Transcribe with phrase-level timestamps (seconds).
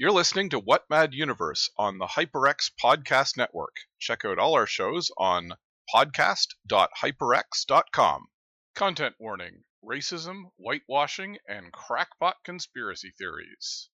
[0.00, 3.74] You're listening to What Mad Universe on the HyperX Podcast Network.
[3.98, 5.54] Check out all our shows on
[5.92, 8.26] podcast.hyperx.com.
[8.76, 13.88] Content warning racism, whitewashing, and crackpot conspiracy theories.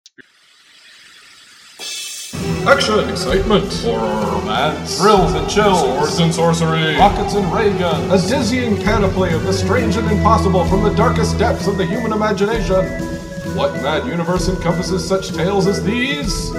[2.69, 8.19] Action, excitement, horror, romance, thrills and chills, swords and sorcery, rockets and ray guns, a
[8.29, 13.14] dizzying panoply of the strange and impossible from the darkest depths of the human imagination.
[13.55, 16.51] What mad universe encompasses such tales as these?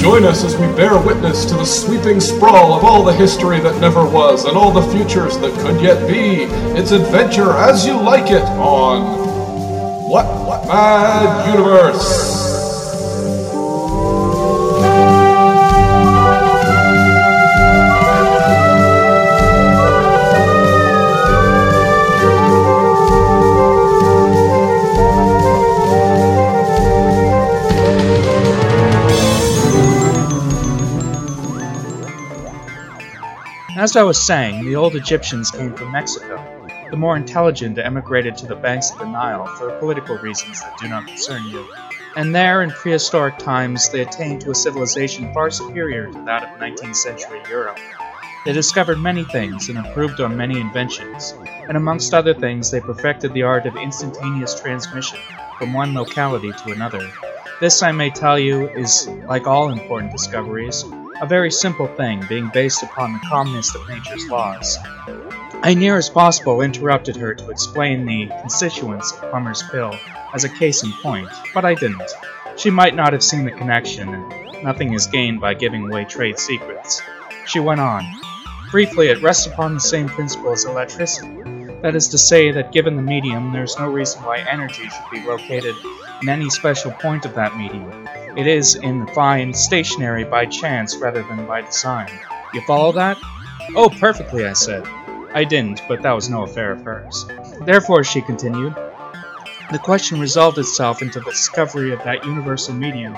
[0.00, 3.80] Join us as we bear witness to the sweeping sprawl of all the history that
[3.80, 6.44] never was and all the futures that could yet be.
[6.78, 9.25] It's adventure as you like it on
[10.08, 12.36] What what Mad Universe.
[33.76, 36.55] As I was saying, the old Egyptians came from Mexico.
[36.90, 40.88] The more intelligent emigrated to the banks of the Nile for political reasons that do
[40.88, 41.66] not concern you.
[42.16, 46.60] And there, in prehistoric times, they attained to a civilization far superior to that of
[46.60, 47.78] 19th century Europe.
[48.44, 51.34] They discovered many things and improved on many inventions,
[51.68, 55.18] and amongst other things, they perfected the art of instantaneous transmission
[55.58, 57.10] from one locality to another.
[57.60, 60.84] This, I may tell you, is, like all important discoveries,
[61.20, 64.78] a very simple thing, being based upon the calmness of nature's laws.
[65.66, 69.92] I near as possible interrupted her to explain the constituents of Plummer's pill
[70.32, 72.08] as a case in point, but I didn't.
[72.56, 76.38] She might not have seen the connection, and nothing is gained by giving away trade
[76.38, 77.02] secrets.
[77.46, 78.04] She went on.
[78.70, 81.42] Briefly, it rests upon the same principle as electricity.
[81.82, 85.10] That is to say, that given the medium, there is no reason why energy should
[85.10, 85.74] be located
[86.22, 88.08] in any special point of that medium.
[88.36, 92.20] It is, in fine, stationary by chance rather than by design.
[92.54, 93.18] You follow that?
[93.74, 94.86] Oh, perfectly, I said.
[95.34, 97.26] I didn't, but that was no affair of hers.
[97.60, 98.74] Therefore, she continued,
[99.72, 103.14] the question resolved itself into the discovery of that universal medium,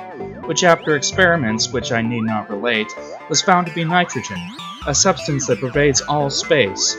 [0.47, 2.89] which, after experiments which I need not relate,
[3.29, 4.39] was found to be nitrogen,
[4.87, 6.97] a substance that pervades all space.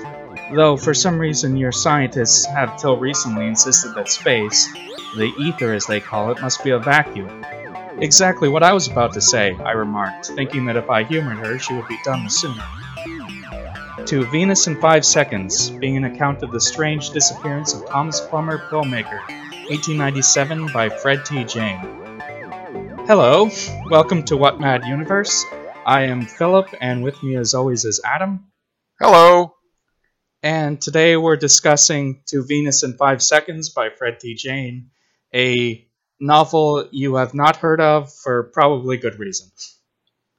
[0.53, 4.71] Though for some reason your scientists have till recently insisted that space,
[5.15, 7.43] the ether as they call it, must be a vacuum.
[7.97, 11.57] Exactly what I was about to say, I remarked, thinking that if I humored her,
[11.57, 12.63] she would be done the sooner.
[14.05, 18.57] To Venus in Five Seconds, being an account of the strange disappearance of Thomas Plummer,
[18.69, 19.19] Pillmaker,
[19.69, 21.43] 1897, by Fred T.
[21.43, 21.79] Jane.
[23.05, 23.49] Hello,
[23.89, 25.45] welcome to What Mad Universe.
[25.85, 28.51] I am Philip, and with me, as always, is Adam.
[28.99, 29.53] Hello.
[30.43, 34.35] And today we're discussing To Venus in Five Seconds by Fred T.
[34.35, 34.91] Jane,
[35.33, 35.87] a
[36.19, 39.51] novel you have not heard of for probably good reason.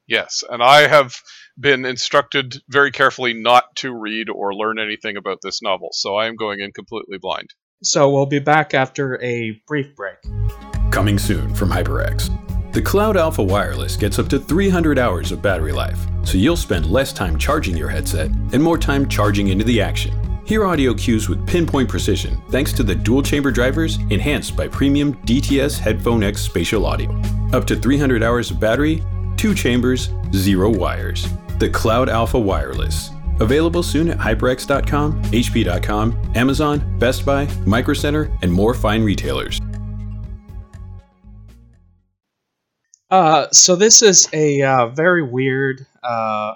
[0.06, 1.14] Yes, and I have
[1.60, 6.26] been instructed very carefully not to read or learn anything about this novel, so I
[6.26, 7.50] am going in completely blind.
[7.82, 10.16] So we'll be back after a brief break.
[10.90, 12.30] Coming soon from HyperX.
[12.72, 16.86] The Cloud Alpha Wireless gets up to 300 hours of battery life, so you'll spend
[16.86, 20.14] less time charging your headset and more time charging into the action.
[20.46, 25.14] Hear audio cues with pinpoint precision thanks to the dual chamber drivers enhanced by premium
[25.24, 27.10] DTS Headphone X spatial audio.
[27.52, 29.02] Up to 300 hours of battery,
[29.36, 31.28] two chambers, zero wires.
[31.60, 33.10] The Cloud Alpha Wireless.
[33.38, 39.60] Available soon at HyperX.com, HP.com, Amazon, Best Buy, Micro Center, and more fine retailers.
[43.10, 46.54] Uh, so this is a uh, very weird, uh,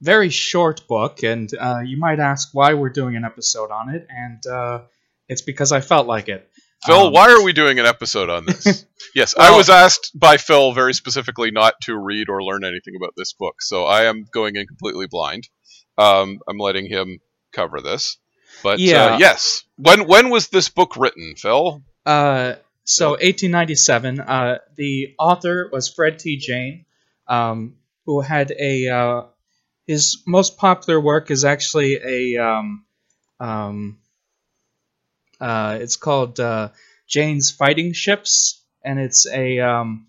[0.00, 4.04] very short book, and uh, you might ask why we're doing an episode on it,
[4.10, 4.80] and uh,
[5.28, 6.50] it's because I felt like it.
[6.86, 8.84] Phil, Um, why are we doing an episode on this?
[9.14, 13.14] yes, I was asked by Phil very specifically not to read or learn anything about
[13.16, 15.48] this book, so I am going in completely blind.
[15.96, 17.18] Um, I'm letting him
[17.52, 18.18] cover this.
[18.62, 19.14] But Yeah.
[19.14, 21.82] uh, yes, when when was this book written, Phil?
[22.06, 22.54] Uh,
[22.84, 24.20] so 1897.
[24.20, 26.38] Uh, the author was Fred T.
[26.38, 26.86] Jane,
[27.26, 27.76] um,
[28.06, 29.22] who had a uh,
[29.86, 32.84] his most popular work is actually a um,
[33.40, 33.98] um,
[35.40, 36.70] uh, it's called uh,
[37.06, 40.06] Jane's Fighting Ships, and it's a um,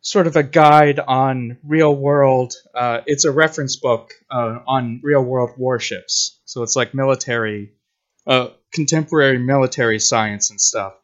[0.00, 2.54] sort of a guide on real world.
[2.74, 6.38] Uh, it's a reference book uh, on real world warships.
[6.44, 7.72] So it's like military,
[8.26, 10.94] uh, contemporary military science and stuff.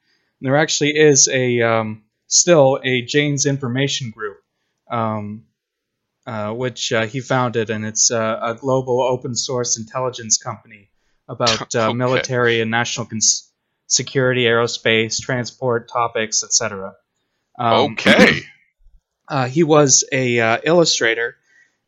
[0.40, 4.38] And there actually is a um, still a Jane's Information Group,
[4.90, 5.44] um,
[6.26, 10.90] uh, which he founded, and it's a global open source intelligence company
[11.32, 11.94] about uh, Okay.
[11.94, 13.50] military and national cons-
[13.87, 16.94] security, aerospace, transport topics, etc.
[17.58, 18.43] Um, okay.
[19.29, 21.37] uh, he was a uh, illustrator,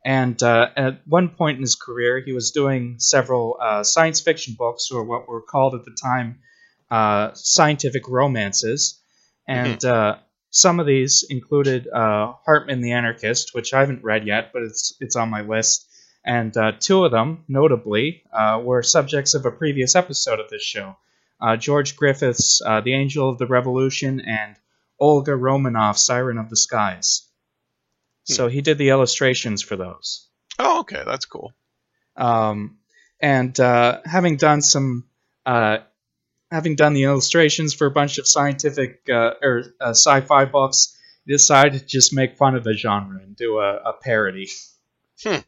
[0.05, 4.55] and uh, at one point in his career, he was doing several uh, science fiction
[4.59, 6.41] books, or what were called at the time
[6.91, 9.01] uh, scientific romances.
[9.47, 10.19] And uh,
[10.51, 14.95] some of these included uh, Hartmann the Anarchist, which I haven't read yet, but it's
[15.01, 15.89] it's on my list.
[16.25, 20.63] And uh, two of them, notably, uh, were subjects of a previous episode of this
[20.63, 20.97] show.
[21.41, 24.57] Uh, George Griffith's uh, The Angel of the Revolution and
[24.99, 27.29] Olga Romanoff, Siren of the Skies.
[28.25, 30.27] So he did the illustrations for those.
[30.59, 31.03] Oh, okay.
[31.05, 31.53] That's cool.
[32.17, 32.79] Um,
[33.21, 35.05] and uh, having done some,
[35.45, 35.79] uh,
[36.51, 41.33] having done the illustrations for a bunch of scientific uh, or uh, sci-fi books, he
[41.33, 44.49] decided to just make fun of the genre and do a, a parody.
[45.23, 45.41] Hmm.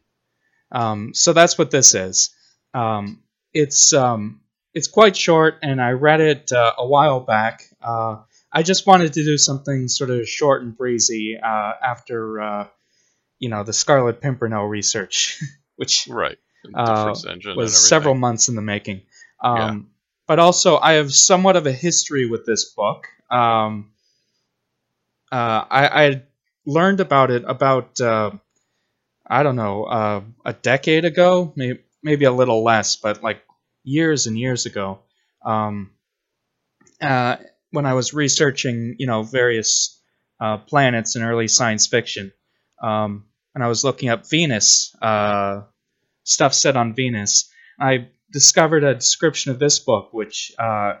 [0.71, 2.31] Um, so that's what this is.
[2.73, 3.23] Um,
[3.53, 4.41] it's um,
[4.73, 7.63] it's quite short, and I read it uh, a while back.
[7.81, 8.17] Uh,
[8.51, 12.67] I just wanted to do something sort of short and breezy uh, after uh,
[13.39, 15.41] you know the Scarlet Pimpernel research,
[15.75, 16.37] which Right.
[16.73, 19.01] Uh, difference engine and was several months in the making.
[19.41, 19.79] Um, Yeah.
[20.27, 23.07] But also, I have somewhat of a history with this book.
[23.31, 23.91] Um,
[25.31, 26.23] uh, I, I
[26.65, 28.31] learned about it about uh,
[29.29, 33.41] I don't know uh, a decade ago, maybe maybe a little less, but like
[33.83, 34.99] years and years ago.
[35.45, 35.91] Um,
[37.01, 37.37] uh,
[37.71, 39.99] when I was researching, you know, various
[40.39, 42.31] uh, planets in early science fiction,
[42.81, 45.61] um, and I was looking up Venus uh,
[46.23, 50.95] stuff said on Venus, I discovered a description of this book, which uh,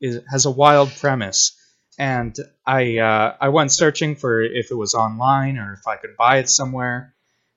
[0.00, 1.58] is, has a wild premise.
[1.98, 2.34] And
[2.66, 6.38] I uh, I went searching for if it was online or if I could buy
[6.38, 7.14] it somewhere,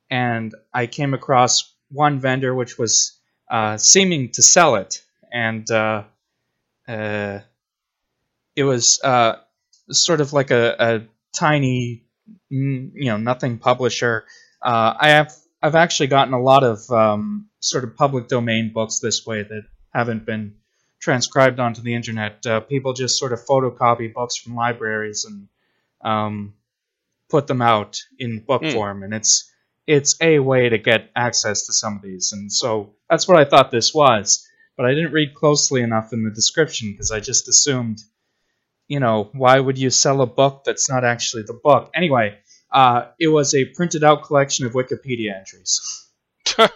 [0.09, 3.17] and I came across one vendor which was
[3.49, 6.03] uh, seeming to sell it, and uh,
[6.87, 7.39] uh,
[8.55, 9.35] it was uh,
[9.91, 11.01] sort of like a, a
[11.35, 12.03] tiny,
[12.51, 14.25] mm, you know, nothing publisher.
[14.61, 18.99] Uh, I have I've actually gotten a lot of um, sort of public domain books
[18.99, 19.63] this way that
[19.93, 20.55] haven't been
[20.99, 22.45] transcribed onto the internet.
[22.45, 25.47] Uh, people just sort of photocopy books from libraries and
[26.03, 26.53] um,
[27.29, 28.71] put them out in book Hmm.
[28.71, 29.51] form, and it's
[29.87, 32.31] it's a way to get access to some of these.
[32.31, 34.47] And so that's what I thought this was,
[34.77, 37.99] but I didn't read closely enough in the description because I just assumed,
[38.87, 41.91] you know, why would you sell a book that's not actually the book?
[41.95, 42.37] Anyway,
[42.71, 46.09] uh, it was a printed out collection of Wikipedia entries,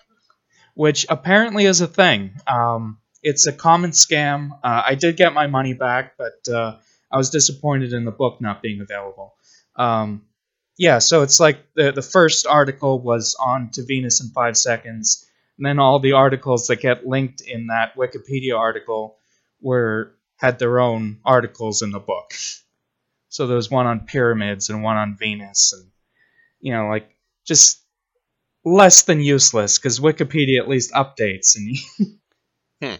[0.75, 2.31] which apparently is a thing.
[2.47, 4.51] Um, it's a common scam.
[4.63, 6.77] Uh, I did get my money back, but uh,
[7.11, 9.33] I was disappointed in the book not being available.
[9.75, 10.23] Um,
[10.79, 15.27] yeah, so it's like the the first article was on to Venus in five seconds,
[15.57, 19.17] and then all the articles that get linked in that Wikipedia article
[19.61, 22.31] were had their own articles in the book.
[23.29, 25.91] So there was one on pyramids and one on Venus, and
[26.61, 27.13] you know, like
[27.45, 27.83] just
[28.65, 31.77] less than useless because Wikipedia at least updates, and
[32.81, 32.95] Hmm.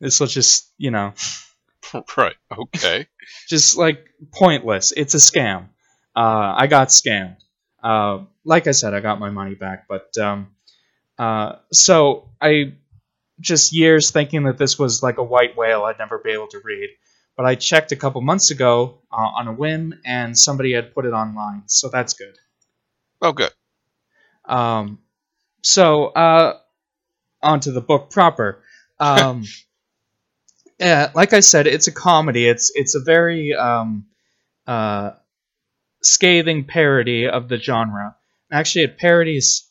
[0.00, 1.14] this was just you know
[2.16, 2.36] right.
[2.56, 3.06] Okay.
[3.48, 4.92] just like pointless.
[4.92, 5.68] It's a scam.
[6.18, 7.36] Uh, I got scammed.
[7.80, 10.48] Uh, like I said, I got my money back, but um,
[11.16, 12.72] uh, so I
[13.38, 16.60] just years thinking that this was like a white whale I'd never be able to
[16.64, 16.90] read.
[17.36, 21.04] But I checked a couple months ago uh, on a whim, and somebody had put
[21.04, 22.34] it online, so that's good.
[23.22, 23.52] Oh, good.
[24.44, 24.98] Um,
[25.62, 26.58] so uh,
[27.40, 28.64] onto the book proper.
[28.98, 29.44] Um,
[30.80, 32.48] yeah, like I said, it's a comedy.
[32.48, 34.06] It's it's a very um,
[34.66, 35.12] uh,
[36.02, 38.16] scathing parody of the genre.
[38.52, 39.64] Actually, it parodies.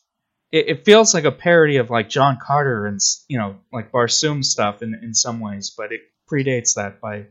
[0.52, 4.44] It, it feels like a parody of like John Carter and you know like Barsoom
[4.44, 7.26] stuff in in some ways, but it predates that by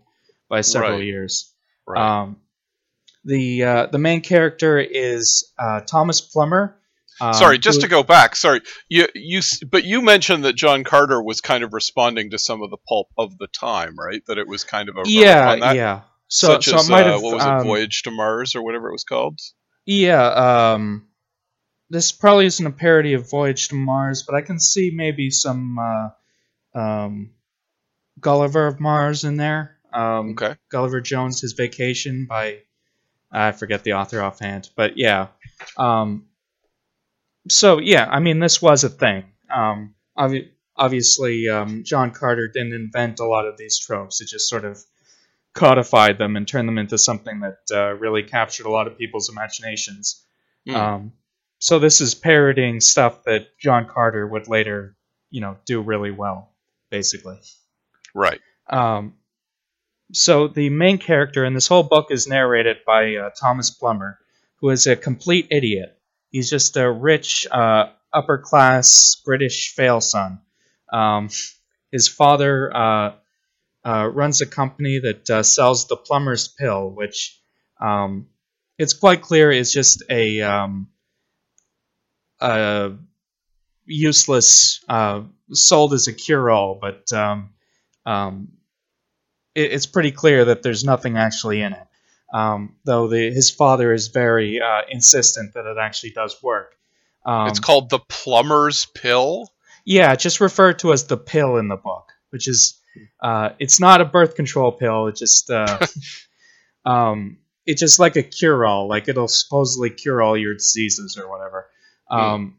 [0.50, 1.04] by several Right.
[1.06, 1.54] years.
[1.88, 2.22] Right.
[2.22, 2.38] Um,
[3.24, 6.78] the uh, the main character is uh, Thomas Plummer.
[7.20, 8.36] um, sorry, just who- to go back.
[8.36, 12.62] Sorry, you you but you mentioned that John Carter was kind of responding to some
[12.62, 14.22] of the pulp of the time, right?
[14.28, 16.02] That it was kind of a yeah, on that, yeah.
[16.30, 18.94] So, such so as uh, what was um, it, Voyage to Mars or whatever it
[18.94, 19.40] was called.
[19.86, 21.08] Yeah, um,
[21.90, 25.78] this probably isn't a parody of Voyage to Mars, but I can see maybe some
[25.80, 26.10] uh,
[26.78, 27.32] um,
[28.20, 29.78] Gulliver of Mars in there.
[29.94, 30.56] Um, Okay.
[30.70, 32.60] Gulliver Jones, His Vacation by
[33.32, 35.28] I forget the author offhand, but yeah.
[35.78, 36.28] Um,
[37.50, 39.26] so yeah, I mean this was a thing.
[39.54, 44.50] Um, obvi- obviously, um, John Carter didn't invent a lot of these tropes; it just
[44.50, 44.82] sort of
[45.58, 49.30] codified them and turned them into something that uh, really captured a lot of people's
[49.30, 50.24] imaginations.
[50.66, 50.76] Hmm.
[50.76, 51.14] Um,
[51.60, 54.96] so this is parodying stuff that John Carter would later,
[55.32, 56.54] you know, do really well,
[56.90, 57.40] basically.
[58.14, 58.40] Right.
[58.70, 59.16] Um,
[60.14, 64.20] so the main character in this whole book is narrated by uh, Thomas Plummer,
[64.58, 65.98] who is a complete idiot.
[66.30, 70.40] He's just a rich, uh, upper class British fail son.
[70.94, 71.30] Um,
[71.92, 72.76] his father
[73.86, 77.40] uh, runs a company that uh, sells the Plummer's pill, which
[77.80, 78.28] um,
[78.78, 80.88] it's quite clear is just a, um,
[82.40, 82.94] a
[83.86, 87.52] useless, uh, sold as a cure-all, but um,
[88.06, 88.50] um,
[89.56, 91.88] it, it's pretty clear that there's nothing actually in it.
[92.34, 96.76] Um, though the, his father is very uh, insistent that it actually does work.
[97.26, 99.50] Um, it's called the Plummer's pill.
[99.86, 102.78] yeah, just referred to as the pill in the book, which is
[103.22, 105.08] uh, it's not a birth control pill.
[105.08, 105.80] It just uh,
[106.86, 108.88] um, it's just like a cure all.
[108.88, 111.68] Like it'll supposedly cure all your diseases or whatever.
[112.10, 112.58] Um,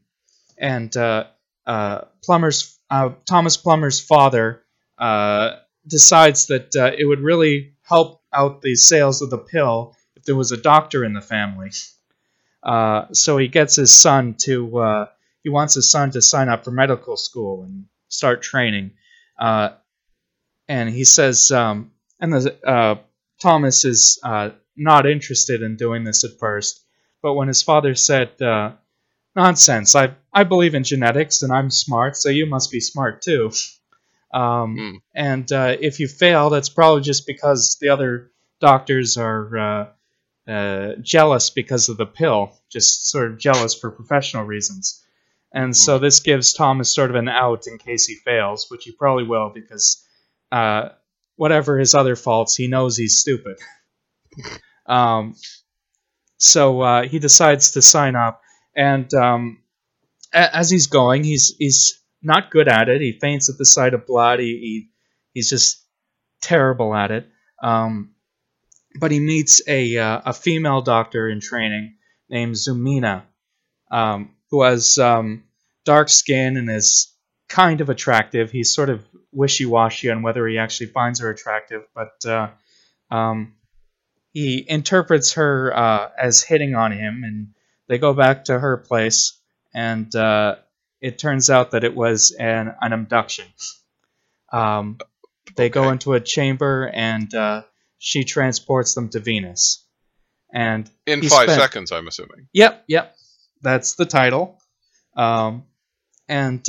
[0.59, 1.25] And uh,
[1.67, 4.63] uh, Plummer's uh, Thomas Plummer's father
[4.99, 10.25] uh, decides that uh, it would really help out the sales of the pill if
[10.25, 11.71] there was a doctor in the family.
[12.63, 15.07] Uh, so he gets his son to uh,
[15.43, 18.93] he wants his son to sign up for medical school and start training.
[19.39, 19.71] Uh,
[20.69, 22.97] and he says, um, and the, uh,
[23.41, 26.85] Thomas is uh, not interested in doing this at first,
[27.23, 28.73] but when his father said, uh,
[29.35, 29.95] "Nonsense!
[29.95, 33.51] I I believe in genetics and I'm smart, so you must be smart too."
[34.33, 34.97] Um, Hmm.
[35.15, 39.87] And uh, if you fail, that's probably just because the other doctors are uh,
[40.51, 45.05] uh, jealous because of the pill, just sort of jealous for professional reasons.
[45.53, 48.93] And so this gives Thomas sort of an out in case he fails, which he
[48.93, 50.05] probably will because
[50.53, 50.91] uh,
[51.37, 53.57] whatever his other faults, he knows he's stupid.
[54.87, 55.35] um,
[56.39, 58.43] so uh, he decides to sign up,
[58.77, 59.63] and um,
[60.33, 63.01] a- as he's going, he's he's not good at it.
[63.01, 64.41] He faints at the sight of blood.
[64.41, 64.89] He, he
[65.35, 65.85] he's just
[66.41, 67.29] terrible at it.
[67.63, 68.15] Um,
[68.99, 71.97] but he meets a uh, a female doctor in training
[72.29, 73.25] named Zumina,
[73.91, 75.45] um, who has um,
[75.85, 77.13] dark skin and is
[77.49, 78.51] kind of attractive.
[78.51, 79.05] He's sort of
[79.39, 82.49] wishy washy on whether he actually finds her attractive, but uh,
[83.11, 83.55] um,
[84.33, 87.55] he interprets her uh, as hitting on him, and
[87.87, 89.39] they go back to her place,
[89.73, 90.57] and uh,
[91.01, 93.47] it turns out that it was an, an abduction.
[94.53, 94.99] Um,
[95.57, 97.63] they go into a chamber, and uh,
[97.99, 99.85] she transports them to Venus.
[100.53, 102.49] And In five spent- seconds, I'm assuming.
[102.53, 103.15] Yep, yep.
[103.63, 104.59] That's the title.
[105.17, 105.65] Um,
[106.29, 106.69] and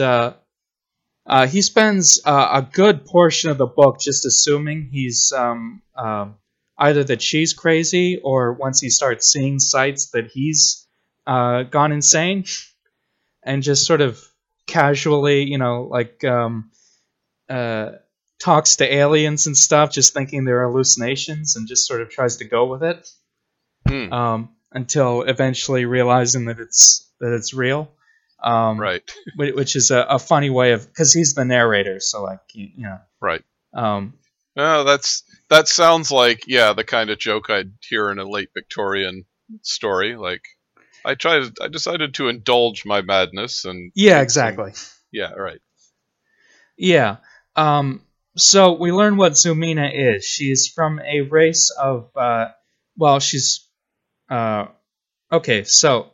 [1.29, 5.81] uh, uh, he spends uh, a good portion of the book just assuming he's um,
[5.95, 6.35] um,
[6.77, 10.87] either that she's crazy or once he starts seeing sights that he's
[11.27, 12.45] uh, gone insane
[13.43, 14.21] and just sort of
[14.67, 16.71] casually, you know, like um,
[17.49, 17.91] uh,
[18.39, 22.45] talks to aliens and stuff, just thinking they're hallucinations and just sort of tries to
[22.45, 23.09] go with it
[23.87, 24.13] Hmm.
[24.13, 27.91] um, until eventually realizing that it's that it's real.
[28.41, 29.03] Um, right.
[29.35, 32.83] Which is a, a funny way of because he's the narrator, so like you, you
[32.83, 32.99] know.
[33.21, 33.43] Right.
[33.73, 34.13] Um,
[34.61, 38.49] Oh, that's that sounds like yeah, the kind of joke I'd hear in a late
[38.53, 39.23] Victorian
[39.61, 40.17] story.
[40.17, 40.41] Like,
[41.05, 44.73] I tried, I decided to indulge my madness, and yeah, exactly.
[45.11, 45.61] yeah, right.
[46.77, 47.17] Yeah.
[47.55, 48.03] Um,
[48.35, 50.25] so we learn what Zumina is.
[50.25, 52.49] She's from a race of, uh,
[52.97, 53.67] well, she's,
[54.29, 54.67] uh,
[55.31, 56.11] okay, so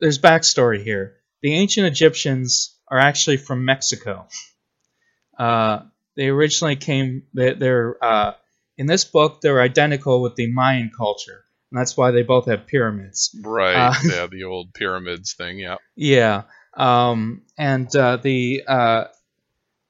[0.00, 1.16] there's backstory here.
[1.44, 4.26] The ancient Egyptians are actually from Mexico.
[5.38, 5.80] Uh,
[6.16, 8.32] they originally came, they, they're, uh,
[8.78, 12.66] in this book, they're identical with the Mayan culture, and that's why they both have
[12.66, 13.38] pyramids.
[13.44, 13.74] Right.
[13.74, 15.58] Uh, yeah, the old pyramids thing.
[15.58, 15.76] Yeah.
[15.96, 19.04] Yeah, um, and uh, the uh,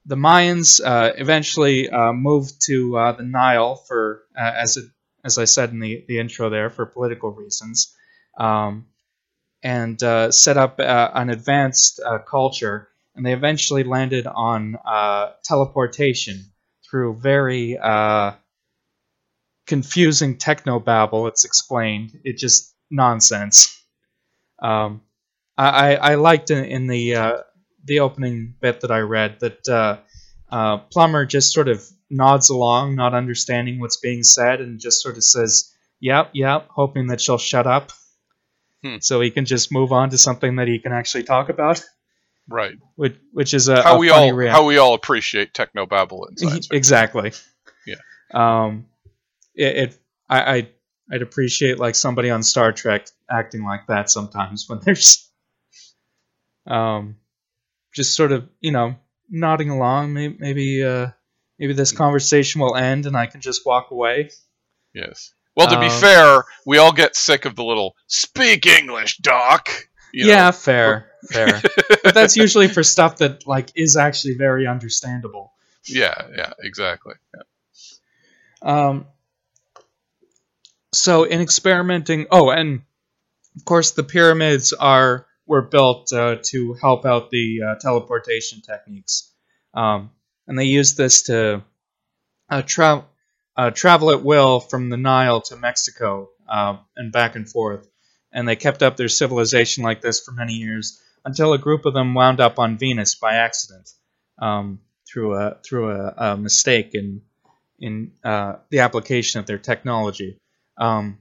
[0.06, 4.86] the Mayans uh, eventually uh, moved to uh, the Nile for, uh, as it,
[5.24, 7.94] as I said in the, the intro there, for political reasons,
[8.36, 8.86] um,
[9.64, 12.88] and uh, set up uh, an advanced uh, culture.
[13.16, 16.44] And they eventually landed on uh, teleportation
[16.88, 18.32] through very uh,
[19.66, 21.28] confusing technobabble.
[21.28, 22.20] It's explained.
[22.24, 23.82] It's just nonsense.
[24.60, 25.00] Um,
[25.56, 27.38] I, I liked in, in the uh,
[27.84, 30.02] the opening bit that I read that
[30.90, 35.22] Plummer just sort of nods along, not understanding what's being said, and just sort of
[35.22, 37.92] says, "Yep, yep," hoping that she'll shut up,
[38.84, 38.96] Hmm.
[39.00, 41.82] so he can just move on to something that he can actually talk about,
[42.48, 42.74] Right.
[42.96, 44.54] which which is a, How a we all reaction.
[44.54, 46.76] how we all appreciate technobabble in science fiction.
[46.76, 47.32] exactly.
[47.86, 47.94] Yeah.
[48.34, 48.86] Um,
[49.54, 49.98] it, it
[50.28, 50.68] I, I
[51.12, 55.30] I'd appreciate like somebody on Star Trek acting like that sometimes when there's
[56.66, 57.16] um
[57.94, 58.96] just sort of you know
[59.30, 60.12] nodding along.
[60.12, 61.08] Maybe maybe uh,
[61.58, 64.30] maybe this conversation will end and I can just walk away.
[64.94, 65.32] Yes.
[65.56, 69.68] Well, to be Um, fair, we all get sick of the little "speak English, Doc."
[70.12, 70.30] you know.
[70.32, 71.60] yeah, fair, fair.
[72.04, 75.52] but that's usually for stuff that like is actually very understandable.
[75.86, 76.14] Yeah.
[76.36, 76.52] Yeah.
[76.60, 77.14] Exactly.
[77.34, 77.42] Yeah.
[78.62, 79.06] Um,
[80.92, 82.82] so in experimenting, oh, and
[83.56, 89.32] of course the pyramids are were built uh, to help out the uh, teleportation techniques,
[89.74, 90.10] um,
[90.46, 91.62] and they used this to
[92.48, 93.04] uh, tra-
[93.56, 97.88] uh, travel at will from the Nile to Mexico uh, and back and forth,
[98.32, 101.94] and they kept up their civilization like this for many years until a group of
[101.94, 103.90] them wound up on Venus by accident
[104.38, 107.22] um, through a through a, a mistake in
[107.78, 110.38] in uh, the application of their technology.
[110.78, 111.18] Um,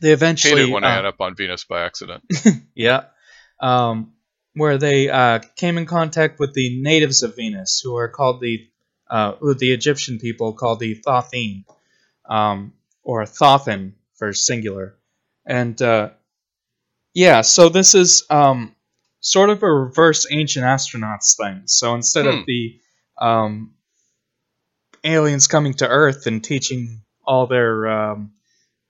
[0.00, 2.24] they eventually Hate it when I uh, end up on Venus by accident.
[2.74, 3.04] yeah,
[3.60, 4.12] um,
[4.54, 8.66] where they uh, came in contact with the natives of Venus, who are called the
[9.08, 11.64] uh, who the Egyptian people called the Thothin,
[12.28, 14.96] um, or Thothin for singular,
[15.46, 16.10] and uh,
[17.14, 18.74] yeah, so this is um,
[19.20, 21.62] sort of a reverse ancient astronauts thing.
[21.66, 22.38] So instead Hmm.
[22.40, 22.80] of the
[23.20, 23.74] um,
[25.04, 28.32] aliens coming to Earth and teaching all their um,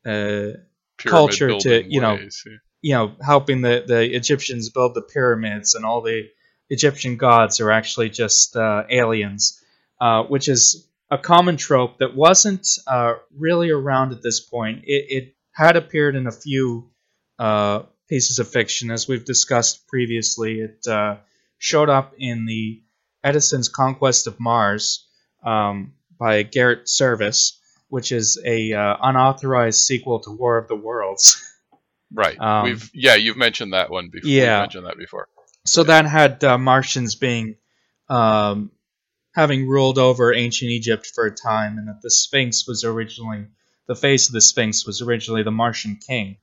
[0.07, 0.49] uh,
[0.97, 2.53] Culture to, you know, ways, yeah.
[2.81, 6.29] you know, helping the, the Egyptians build the pyramids and all the
[6.71, 9.61] Egyptian gods are actually just uh, aliens,
[10.01, 14.85] uh, which is a common trope that wasn't uh, really around at this point.
[14.85, 16.91] It, it had appeared in a few
[17.39, 20.61] uh, pieces of fiction, as we've discussed previously.
[20.61, 21.17] It uh,
[21.59, 22.83] showed up in the
[23.23, 25.07] Edison's Conquest of Mars
[25.45, 27.59] um, by Garrett Serviss,
[27.89, 31.51] which is a uh, unauthorized sequel to War of the Worlds.
[32.13, 32.39] Right.
[32.39, 34.31] Um, We've yeah, you've mentioned that one before.
[34.31, 34.59] Yeah.
[34.59, 35.27] You've mentioned that before.
[35.67, 37.57] So that had uh, Martians being
[38.09, 38.71] um,
[39.35, 43.47] having ruled over ancient Egypt for a time, and that the Sphinx was originally
[43.87, 46.39] the face of the Sphinx was originally the Martian king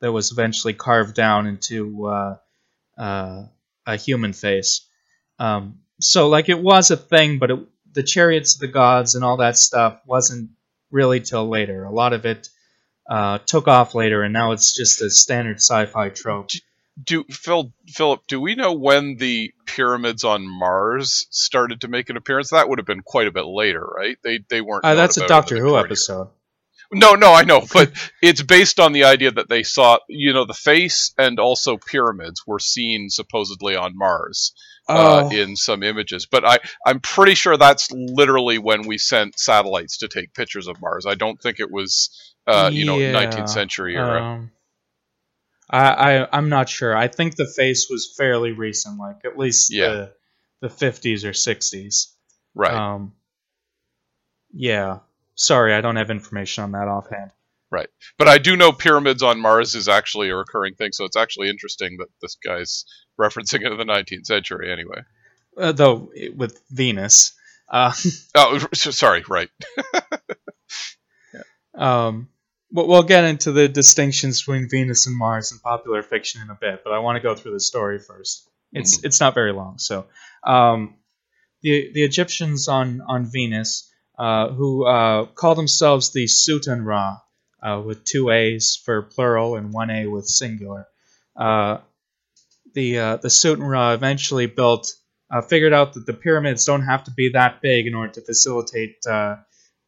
[0.00, 2.36] that was eventually carved down into uh,
[2.98, 3.44] uh,
[3.86, 4.86] a human face.
[5.38, 7.58] Um, so like it was a thing, but it,
[7.92, 10.50] the chariots of the gods and all that stuff wasn't
[10.90, 11.84] really till later.
[11.84, 12.48] A lot of it
[13.08, 16.50] uh, took off later, and now it's just a standard sci-fi trope.
[17.04, 22.16] Do Phil Philip, do we know when the pyramids on Mars started to make an
[22.16, 22.50] appearance?
[22.50, 24.16] That would have been quite a bit later, right?
[24.24, 24.84] They they weren't.
[24.84, 26.28] Uh, that's a Doctor Who episode.
[26.92, 30.44] No, no, I know, but it's based on the idea that they saw, you know,
[30.44, 34.52] the face and also pyramids were seen supposedly on Mars
[34.88, 35.30] uh, Oh.
[35.30, 36.26] in some images.
[36.26, 40.80] But I, I'm pretty sure that's literally when we sent satellites to take pictures of
[40.80, 41.06] Mars.
[41.06, 42.10] I don't think it was,
[42.48, 44.22] uh, you know, 19th century era.
[44.24, 44.50] Um,
[45.70, 46.96] I, I I'm not sure.
[46.96, 49.88] I think the face was fairly recent, like at least Yeah.
[49.88, 50.12] the
[50.62, 52.12] the 50s or 60s.
[52.54, 52.72] right.
[52.74, 53.14] Um,
[54.52, 54.98] yeah.
[55.36, 57.30] Sorry, I don't have information on that offhand.
[57.70, 57.88] Right.
[58.18, 61.48] But I do know pyramids on Mars is actually a recurring thing, so it's actually
[61.48, 62.84] interesting that this guy's
[63.18, 65.02] referencing it in the 19th century anyway.
[65.56, 67.32] Uh, though with Venus.
[67.68, 67.92] Uh,
[68.34, 69.48] Oh, sorry, right.
[71.32, 71.42] yeah.
[71.74, 72.28] um,
[72.72, 76.58] but we'll get into the distinctions between Venus and Mars in popular fiction in a
[76.60, 76.82] bit.
[76.84, 78.48] But I want to go through the story first.
[78.72, 79.78] It's it's not very long.
[79.78, 80.06] So,
[80.44, 80.94] um,
[81.62, 87.18] the the Egyptians on on Venus, uh, who uh, call themselves the Sutan Ra,
[87.62, 90.86] uh, with two A's for plural and one A with singular.
[91.34, 91.78] Uh,
[92.74, 94.94] the uh, the Sutan Ra eventually built,
[95.30, 98.20] uh, figured out that the pyramids don't have to be that big in order to
[98.20, 99.36] facilitate uh,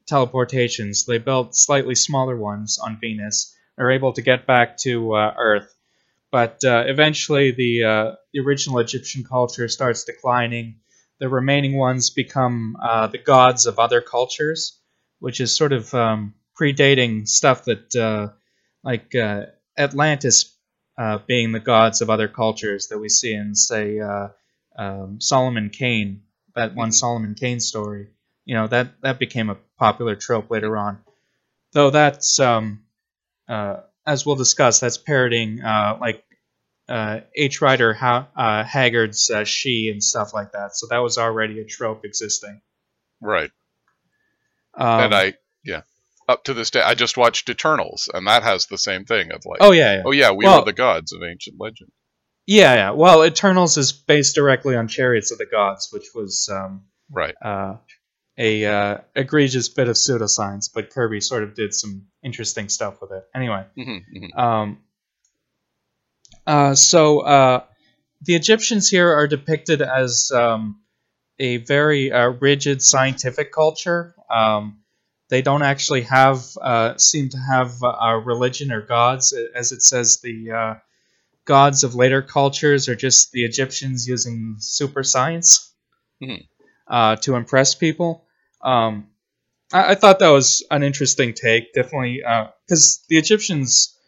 [0.07, 1.07] teleportations.
[1.07, 5.75] They built slightly smaller ones on Venus, are able to get back to uh, Earth.
[6.31, 10.81] But uh, eventually, the uh, the original Egyptian culture starts declining.
[11.21, 14.79] The remaining ones become uh, the gods of other cultures,
[15.21, 18.33] which is sort of um, predating stuff that, uh,
[18.83, 19.47] like uh,
[19.79, 20.57] Atlantis
[20.99, 24.29] uh, being the gods of other cultures that we see in, say, uh,
[24.77, 26.23] um, Solomon Kane,
[26.55, 26.95] that one Mhm.
[26.95, 28.09] Solomon Kane story.
[28.45, 30.99] You know that that became a popular trope later on.
[31.73, 32.83] Though that's um,
[33.49, 36.25] uh, as we'll discuss, that's parroting uh, like
[36.89, 37.61] uh, H.
[37.63, 40.77] Rider ha- uh, Haggard's uh, She and stuff like that.
[40.77, 42.61] So that was already a trope existing.
[43.21, 43.51] Right.
[44.75, 45.83] Um, and I, yeah,
[46.29, 49.45] up to this day, I just watched Eternals, and that has the same thing of
[49.47, 51.91] like, oh yeah, yeah, oh yeah, we Well- were the gods of ancient legend.
[52.47, 52.91] yeah, yeah.
[52.91, 57.35] Well, Eternals is based directly on Chariots of the Gods, which was um, Right.
[58.39, 63.01] Uh, a uh, egregious bit of pseudoscience, but Kirby sort of did some interesting stuff
[63.01, 63.25] with it.
[63.35, 64.39] Anyway, Mhm, mhm.
[64.39, 64.79] um,
[66.47, 67.65] uh, so uh,
[68.23, 70.81] the Egyptians here are depicted as um,
[71.39, 74.15] a very uh, rigid scientific culture.
[74.31, 74.79] Um,
[75.29, 80.21] they don't actually have uh, seem to have a religion or gods, as it says.
[80.21, 80.75] The uh,
[81.45, 85.73] gods of later cultures are just the Egyptians using super science
[86.23, 86.47] Mhm.
[86.93, 88.25] Uh, to impress people.
[88.63, 89.09] Um,
[89.73, 92.23] I, I thought that was an interesting take, definitely,
[92.67, 93.99] because the Egyptians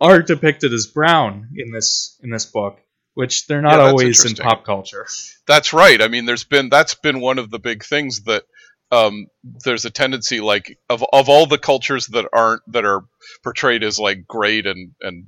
[0.00, 2.78] are depicted as brown in this in this book,
[3.14, 5.06] which they're not Yeah, always in pop culture.
[5.46, 6.00] That's right.
[6.00, 8.44] I mean, there's been that's been one of the big things that
[8.92, 13.04] um, there's a tendency like of of all the cultures that aren't that are
[13.42, 15.26] portrayed as like great and and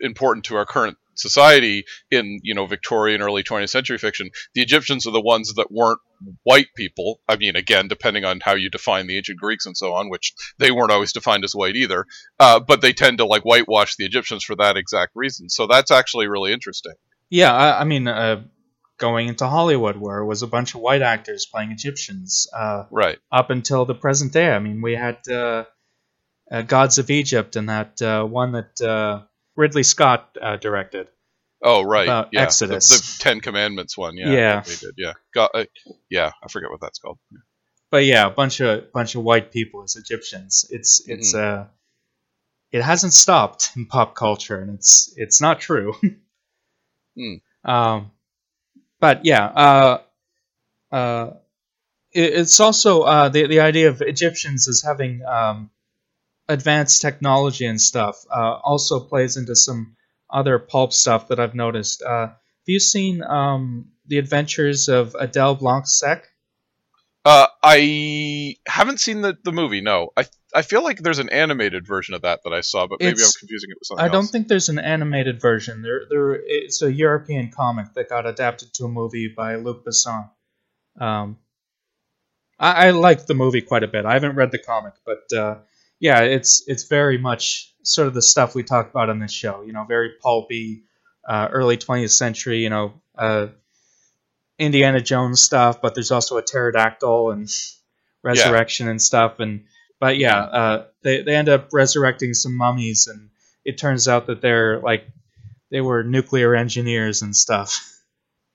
[0.00, 5.06] important to our current society in you know Victorian early 20th century fiction, the Egyptians
[5.06, 6.00] are the ones that weren't
[6.42, 7.20] white people.
[7.28, 10.32] I mean, again, depending on how you define the ancient Greeks and so on, which
[10.58, 12.06] they weren't always defined as white either.
[12.40, 15.48] Uh, but they tend to like whitewash the Egyptians for that exact reason.
[15.48, 16.94] So that's actually really interesting.
[17.30, 18.44] Yeah, I, I mean, uh,
[18.96, 23.18] going into Hollywood, where it was a bunch of white actors playing Egyptians, uh, Right.
[23.32, 24.50] up until the present day.
[24.50, 25.64] I mean, we had uh,
[26.50, 29.22] uh, Gods of Egypt and that uh, one that uh,
[29.56, 31.08] Ridley Scott uh, directed.
[31.62, 32.88] Oh right, About yeah, Exodus.
[32.88, 34.60] The, the Ten Commandments one, yeah, Yeah.
[34.60, 35.64] they did, yeah, Got, uh,
[36.10, 37.18] yeah, I forget what that's called.
[37.90, 40.66] But yeah, a bunch of bunch of white people as Egyptians.
[40.70, 41.66] It's it's uh,
[42.72, 45.94] it hasn't stopped in pop culture, and it's it's not true.
[47.16, 47.34] Hmm.
[47.64, 48.10] Um,
[48.98, 49.98] but yeah, uh,
[50.90, 51.30] uh,
[52.12, 55.70] it, it's also uh, the the idea of Egyptians as having um,
[56.48, 59.96] advanced technology and stuff uh, also plays into some
[60.30, 62.02] other pulp stuff that I've noticed.
[62.02, 66.26] Uh, have you seen um, the Adventures of Adele Blanc-Sec?
[67.24, 69.80] Uh, I haven't seen the, the movie.
[69.80, 73.00] No, I I feel like there's an animated version of that that I saw, but
[73.00, 74.30] maybe It's- I'm confusing it with something I don't else.
[74.30, 75.80] think there's an animated version.
[75.82, 76.34] There, there.
[76.34, 80.28] It's a European comic that got adapted to a movie by Luc Besson.
[81.00, 81.38] Um,
[82.58, 84.04] I, I like the movie quite a bit.
[84.04, 85.56] I haven't read the comic, but uh,
[86.00, 89.62] yeah, it's it's very much sort of the stuff we talk about on this show.
[89.62, 90.84] You know, very pulpy,
[91.28, 92.58] uh, early 20th century.
[92.62, 93.48] You know, uh,
[94.58, 97.48] Indiana Jones stuff, but there's also a pterodactyl and
[98.22, 99.40] resurrection and stuff.
[99.40, 99.64] And
[100.00, 103.30] but yeah, uh, they they end up resurrecting some mummies, and
[103.64, 105.06] it turns out that they're like
[105.70, 107.90] they were nuclear engineers and stuff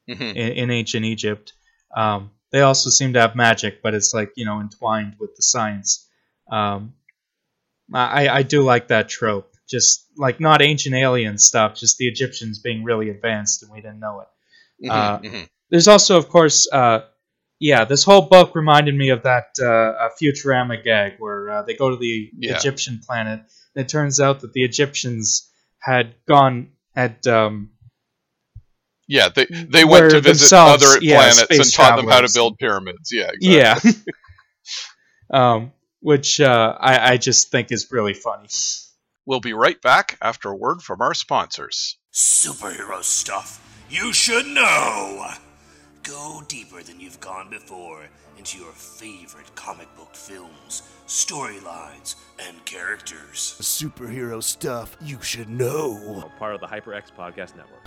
[0.07, 0.35] Mhm.
[0.35, 1.53] in, in ancient Egypt.
[1.95, 5.41] Um, they also seem to have magic, but it's like you know entwined with the
[5.43, 6.07] science.
[6.51, 6.93] Um,
[7.93, 9.53] I I do like that trope.
[9.69, 13.99] Just like not ancient alien stuff, just the Egyptians being really advanced and we didn't
[13.99, 14.87] know it.
[14.87, 15.49] Mhm, uh, mhm.
[15.69, 17.01] There's also, of course, uh,
[17.59, 21.75] yeah, this whole book reminded me of that uh, uh, Futurama gag where uh, they
[21.75, 22.57] go to the Yeah.
[22.57, 23.41] Egyptian planet.
[23.75, 25.49] And it turns out that the Egyptians
[25.79, 27.69] had gone had um,
[29.07, 32.29] Yeah, they they went to visit other yeah, planets and space taught them how to
[32.33, 33.11] build pyramids.
[33.11, 33.91] Yeah, exactly.
[35.31, 35.71] yeah, um,
[36.01, 38.47] which uh, I, I just think is really funny.
[39.25, 41.97] We'll be right back after a word from our sponsors.
[42.13, 45.31] Superhero stuff you should know.
[46.03, 48.07] Go deeper than you've gone before
[48.37, 53.57] into your favorite comic book films, storylines, and characters.
[53.59, 56.29] Superhero stuff you should know.
[56.37, 57.83] part of the HyperX Podcast Network.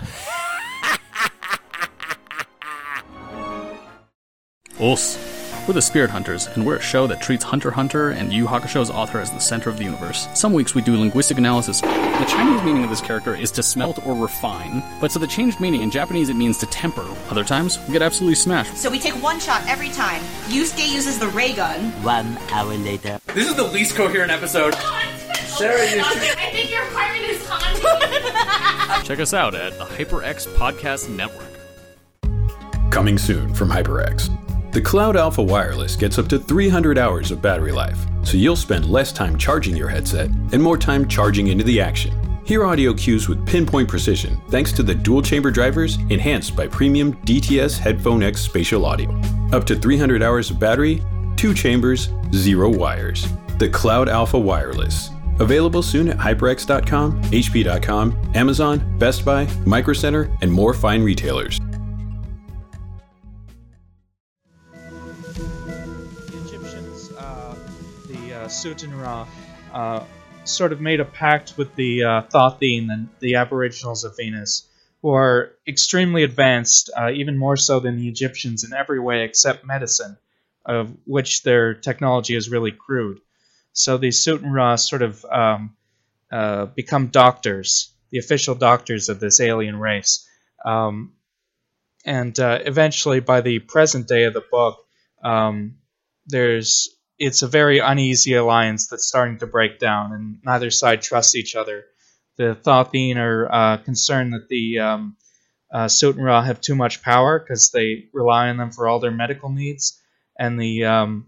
[4.80, 5.31] Us.
[5.68, 8.90] We're the Spirit Hunters, and we're a show that treats Hunter Hunter and Yu Hakusho's
[8.90, 10.26] author as the center of the universe.
[10.34, 11.80] Some weeks we do linguistic analysis.
[11.80, 15.60] The Chinese meaning of this character is to smelt or refine, but so the changed
[15.60, 17.06] meaning in Japanese it means to temper.
[17.30, 18.76] Other times we get absolutely smashed.
[18.76, 20.20] So we take one shot every time.
[20.46, 21.92] Yusuke uses the ray gun.
[22.02, 23.20] One hour later.
[23.28, 24.74] This is the least coherent episode.
[24.76, 25.02] Oh,
[25.46, 29.06] Sarah, you I think your apartment is haunted.
[29.06, 31.46] Check us out at the HyperX Podcast Network.
[32.90, 34.28] Coming soon from HyperX.
[34.72, 38.86] The Cloud Alpha Wireless gets up to 300 hours of battery life, so you'll spend
[38.86, 42.14] less time charging your headset and more time charging into the action.
[42.46, 47.12] Hear audio cues with pinpoint precision thanks to the dual chamber drivers enhanced by premium
[47.26, 49.14] DTS Headphone X spatial audio.
[49.52, 51.02] Up to 300 hours of battery,
[51.36, 53.30] two chambers, zero wires.
[53.58, 55.10] The Cloud Alpha Wireless.
[55.38, 61.60] Available soon at HyperX.com, HP.com, Amazon, Best Buy, Micro Center, and more fine retailers.
[68.32, 69.26] Uh, Sutanra,
[69.72, 70.04] uh,
[70.44, 74.68] sort of made a pact with the uh, Thothine and the Aboriginals of Venus,
[75.02, 79.64] who are extremely advanced, uh, even more so than the Egyptians in every way except
[79.64, 80.16] medicine,
[80.64, 83.20] of which their technology is really crude.
[83.72, 85.76] So the Sutenra sort of um,
[86.30, 90.28] uh, become doctors, the official doctors of this alien race.
[90.64, 91.12] Um,
[92.04, 94.84] and uh, eventually, by the present day of the book,
[95.22, 95.76] um,
[96.26, 101.34] there's it's a very uneasy alliance that's starting to break down, and neither side trusts
[101.34, 101.84] each other.
[102.36, 105.16] The Thotheen are uh, concerned that the um,
[105.72, 109.50] uh, Sutenra have too much power because they rely on them for all their medical
[109.50, 110.00] needs,
[110.38, 111.26] and the um,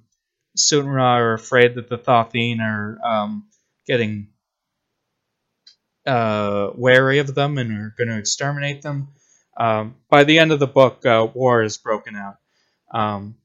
[0.56, 3.48] Sutenra are afraid that the Thotheen are um,
[3.86, 4.28] getting
[6.06, 9.08] uh, wary of them and are going to exterminate them.
[9.56, 12.36] Um, by the end of the book, uh, war is broken out.
[12.92, 13.36] Um,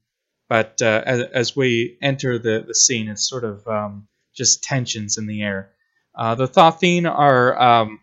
[0.50, 5.16] but uh, as, as, we enter the, the scene, it's sort of um, just tensions
[5.16, 5.70] in the air.
[6.12, 8.00] Uh, the Thotheen are um,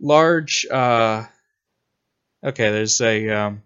[0.00, 0.64] large.
[0.72, 1.24] Uh,
[2.42, 3.62] okay, there's a um,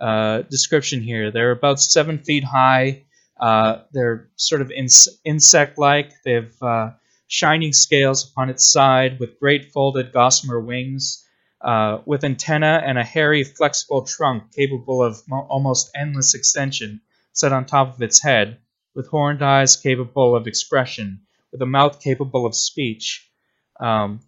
[0.00, 1.30] uh, description here.
[1.30, 3.04] They're about seven feet high.
[3.38, 4.88] Uh, they're sort of in,
[5.26, 6.12] insect-like.
[6.24, 6.90] They have uh,
[7.26, 11.26] shining scales upon its side with great folded gossamer wings,
[11.60, 17.52] uh, with antenna and a hairy, flexible trunk capable of mo- almost endless extension set
[17.52, 18.58] on top of its head,
[18.94, 21.20] with horned eyes capable of expression,
[21.52, 23.30] with a mouth capable of speech.
[23.78, 24.20] Um,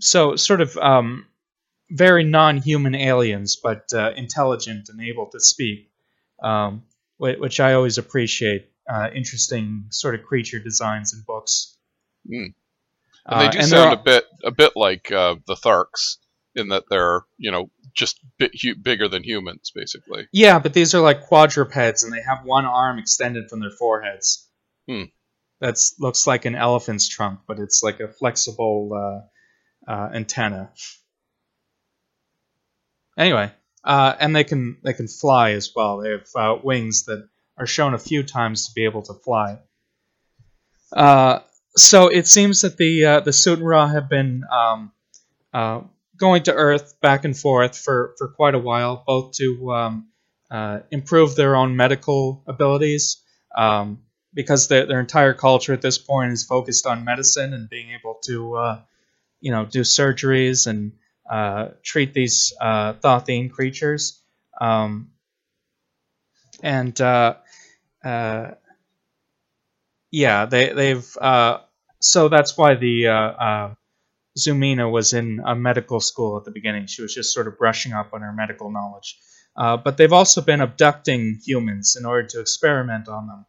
[0.00, 1.26] so, sort of um,
[1.90, 5.90] very non-human aliens, but uh, intelligent and able to speak,
[6.42, 6.84] um,
[7.18, 8.70] which I always appreciate.
[8.90, 11.76] Uh, interesting sort of creature designs in books.
[12.26, 12.54] Mm.
[13.26, 16.16] And they do uh, and sound a bit a bit like uh, the Tharks
[16.58, 20.28] in that they're you know just bit hu- bigger than humans, basically.
[20.32, 24.48] Yeah, but these are like quadrupeds, and they have one arm extended from their foreheads.
[24.88, 25.04] Hmm.
[25.60, 30.70] That looks like an elephant's trunk, but it's like a flexible uh, uh, antenna.
[33.16, 33.50] Anyway,
[33.82, 35.98] uh, and they can they can fly as well.
[35.98, 39.58] They have uh, wings that are shown a few times to be able to fly.
[40.92, 41.40] Uh,
[41.76, 44.92] so it seems that the uh, the Sutenra have been um,
[45.52, 45.80] uh,
[46.18, 50.08] going to Earth back and forth for, for quite a while, both to um,
[50.50, 53.22] uh, improve their own medical abilities,
[53.56, 54.00] um,
[54.34, 58.18] because their, their entire culture at this point is focused on medicine and being able
[58.24, 58.78] to,
[59.40, 60.92] you know, do surgeries and
[61.30, 62.94] uh, treat these uh,
[63.52, 64.20] creatures.
[64.60, 65.10] Um,
[66.62, 67.36] and uh,
[68.04, 68.52] uh,
[70.10, 71.16] yeah, they, they've.
[71.20, 71.58] Uh,
[72.00, 73.74] so that's why the uh,
[74.38, 76.86] Zumina was in a medical school at the beginning.
[76.86, 79.18] She was just sort of brushing up on her medical knowledge.
[79.56, 83.46] but they've also been abducting humans in order to experiment on them,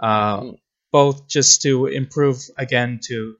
[0.00, 0.50] hmm.
[0.90, 3.36] both just to improve, again, to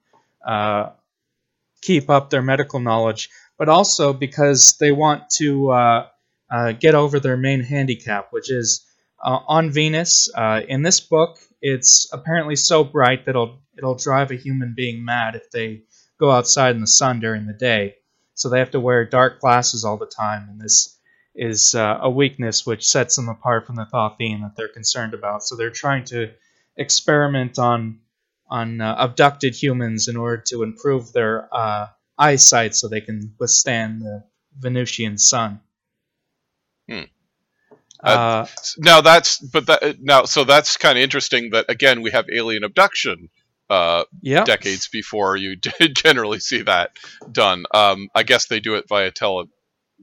[1.83, 6.07] keep up their medical knowledge, but also because they want to uh,
[6.49, 8.85] uh, get over their main handicap, which is
[9.23, 10.29] uh, on Venus.
[10.33, 15.03] Uh, in this book, it's apparently so bright that it'll it'll drive a human being
[15.03, 15.83] mad if they
[16.19, 17.95] go outside in the sun during the day.
[18.35, 20.97] So they have to wear dark glasses all the time, and this
[21.35, 25.43] is uh, a weakness which sets them apart from the Thotheen that they're concerned about.
[25.43, 26.31] So they're trying to
[26.77, 27.99] experiment on
[28.49, 31.47] on uh, abducted humans in order to improve their
[32.17, 34.23] eyesight so they can withstand the
[34.59, 35.59] Venusian sun.
[36.89, 37.03] Hmm.
[38.03, 38.47] Uh, uh,
[38.77, 42.65] now that's but that now so that's kind of interesting that again we have alien
[42.65, 43.29] abduction
[43.73, 44.45] uh, yep.
[44.45, 45.55] decades before you
[45.95, 46.91] generally see that
[47.31, 47.65] done.
[47.73, 49.45] Um, I guess they do it via tele,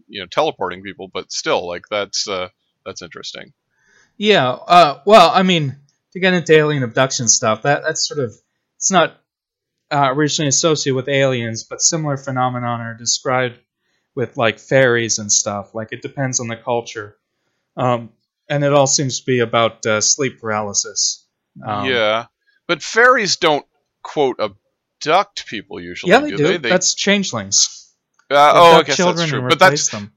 [0.08, 2.48] you know, teleporting people, but still, like that's uh,
[2.84, 3.52] that's interesting.
[4.16, 4.50] Yeah.
[4.50, 5.76] Uh, well, I mean,
[6.12, 8.34] to get into alien abduction stuff, that that's sort of
[8.76, 9.16] it's not
[9.92, 13.58] uh, originally associated with aliens, but similar phenomena are described
[14.16, 15.76] with like fairies and stuff.
[15.76, 17.16] Like it depends on the culture,
[17.76, 18.10] um,
[18.48, 21.24] and it all seems to be about uh, sleep paralysis.
[21.64, 22.26] Um, yeah,
[22.70, 23.66] but fairies don't
[24.04, 26.12] quote abduct people usually.
[26.12, 26.36] Yeah, they do.
[26.36, 26.44] do.
[26.44, 26.56] They?
[26.58, 26.68] They...
[26.68, 27.92] That's changelings.
[28.30, 29.48] Uh, oh, I guess that's true.
[29.48, 30.12] But that's them.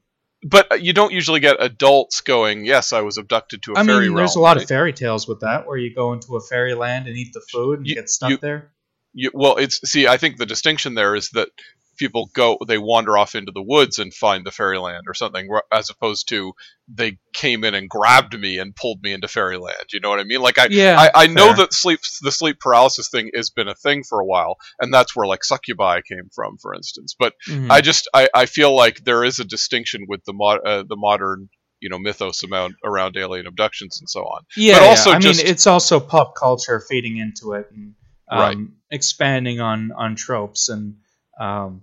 [0.46, 4.02] But you don't usually get adults going, "Yes, I was abducted to a I fairy
[4.02, 4.62] mean, realm." There's a lot right?
[4.62, 7.42] of fairy tales with that, where you go into a fairy land and eat the
[7.50, 8.70] food and you, get stuck you, there
[9.14, 10.06] you, well, it's see.
[10.06, 11.48] I think the distinction there is that
[11.96, 15.90] people go, they wander off into the woods and find the fairyland or something, as
[15.90, 16.52] opposed to
[16.88, 19.86] they came in and grabbed me and pulled me into fairyland.
[19.92, 20.40] You know what I mean?
[20.40, 23.74] Like I, yeah, I, I know that sleep, the sleep paralysis thing has been a
[23.74, 27.14] thing for a while, and that's where like succubi came from, for instance.
[27.18, 27.70] But mm-hmm.
[27.70, 30.96] I just, I, I feel like there is a distinction with the mod, uh, the
[30.96, 31.48] modern
[31.84, 34.42] you know mythos around around alien abductions and so on.
[34.56, 35.16] Yeah, but also yeah.
[35.16, 37.94] I just, mean, it's also pop culture feeding into it, and
[38.30, 38.56] um, right.
[38.90, 40.96] expanding on on tropes and
[41.38, 41.82] um,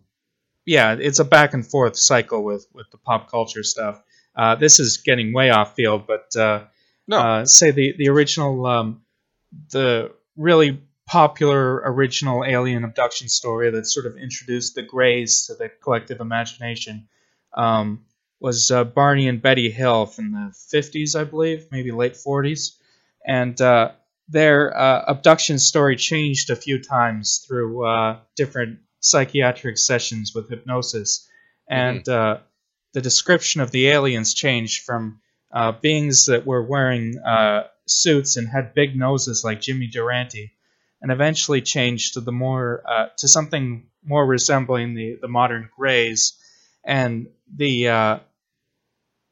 [0.66, 4.02] yeah, it's a back and forth cycle with with the pop culture stuff.
[4.36, 6.66] Uh, this is getting way off field, but uh,
[7.08, 7.20] No.
[7.20, 9.02] Uh, say the the original, um,
[9.72, 15.70] the really popular original alien abduction story that sort of introduced the Greys to the
[15.70, 17.08] collective imagination
[17.54, 18.06] um,
[18.40, 22.78] was uh, Barney and Betty Hill from the 50s, I believe, maybe late 40s,
[23.28, 23.92] and uh,
[24.30, 31.28] their uh, abduction story changed a few times through uh, different psychiatric sessions with hypnosis,
[31.70, 32.38] and uh,
[32.94, 35.20] the description of the aliens changed from
[35.52, 40.54] uh, beings that were wearing uh, suits and had big noses like Jimmy Durante,
[41.02, 46.38] and eventually changed to the more uh, to something more resembling the the modern Greys,
[46.86, 48.20] and the uh,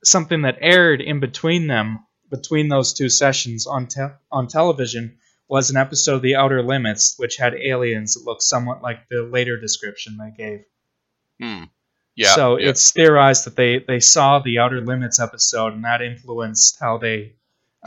[0.03, 5.17] something that aired in between them between those two sessions on te- on television
[5.49, 9.23] was an episode of The Outer Limits, which had aliens that looked somewhat like the
[9.23, 10.59] later description they gave.
[11.41, 11.63] Hmm.
[12.15, 12.35] Yeah.
[12.35, 12.69] so yeah.
[12.69, 17.35] it's theorized that they, they saw the Outer Limits episode, and that influenced how they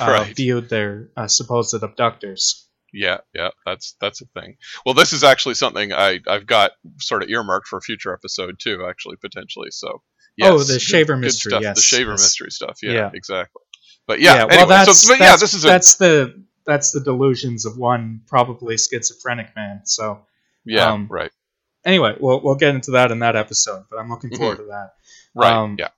[0.01, 0.35] uh, Right.
[0.37, 2.67] viewed their uh, supposed abductors.
[2.95, 4.57] Yeah, yeah, that's that's a thing.
[4.85, 8.57] Well, this is actually something I I've got sort of earmarked for a future episode
[8.59, 9.71] too, actually potentially.
[9.71, 10.03] So
[10.43, 12.21] Oh, the shaver good mystery, stuff, yes, the shaver yes.
[12.23, 12.79] mystery stuff.
[12.83, 13.11] Yeah, Yeah.
[13.15, 13.63] exactly.
[14.07, 17.01] But yeah, well, anyway, that's, so, but yeah, this is a that's the that's the
[17.01, 19.83] delusions of one probably schizophrenic man.
[19.85, 20.27] So
[20.65, 21.31] yeah, um, right,
[21.85, 24.95] anyway, we'll we'll get into that in that episode, but I'm looking forward to that.
[25.35, 25.89] right, um, yeah,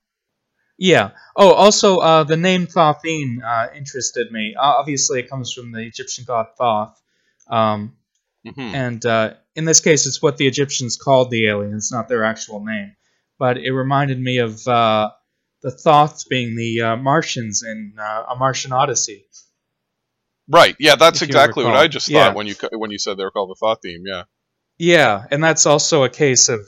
[0.79, 1.11] Yeah.
[1.37, 4.55] Oh, also, uh, the name Thothine uh, interested me.
[4.57, 7.01] Uh, obviously, it comes from the Egyptian god Thoth.
[7.49, 7.97] Um,
[8.45, 12.25] hmm and uh, in this case, it's what the Egyptians called the aliens, not their
[12.25, 12.97] actual name.
[13.39, 15.11] But it reminded me of uh,
[15.63, 19.27] the Thoths being the uh, Martians in uh, A Martian Odyssey.
[20.49, 20.77] Right.
[20.79, 21.75] Yeah, that's exactly what.
[21.75, 22.33] I just thought Yeah.
[22.35, 24.03] when you when you said they were called the Thothine.
[24.05, 24.25] Yeah,
[24.79, 26.61] Yeah, and that's also a case of,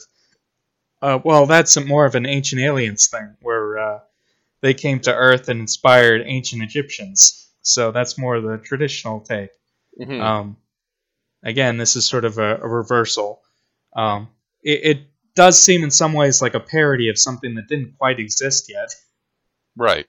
[1.02, 3.98] uh, well, that's more of an ancient aliens thing where uh,
[4.62, 7.48] they came to Earth and inspired ancient Egyptians.
[7.62, 9.50] So that's more the traditional take.
[10.00, 10.20] Mhm.
[10.22, 10.56] Um,
[11.42, 13.42] again, this is sort of a, a reversal.
[13.94, 14.28] Um,
[14.62, 14.98] it, it
[15.34, 18.94] does seem in some ways like a parody of something that didn't quite exist yet.
[19.76, 20.06] right.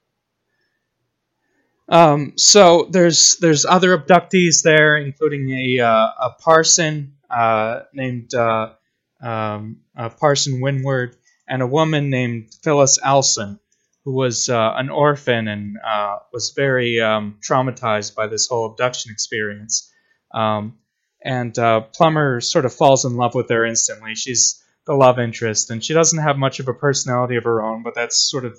[1.89, 8.73] Um, so there's there's other abductees there, including a uh, a parson uh, named uh,
[9.21, 9.81] um,
[10.19, 11.15] Parson Winward,
[11.47, 13.59] and a woman named Phyllis Alson,
[14.03, 19.11] who was uh, an orphan and uh, was very um, traumatized by this whole abduction
[19.11, 19.91] experience.
[20.33, 20.77] Um,
[21.23, 24.15] and uh, Plummer sort of falls in love with her instantly.
[24.15, 27.83] She's the love interest, and she doesn't have much of a personality of her own,
[27.83, 28.57] but that's sort of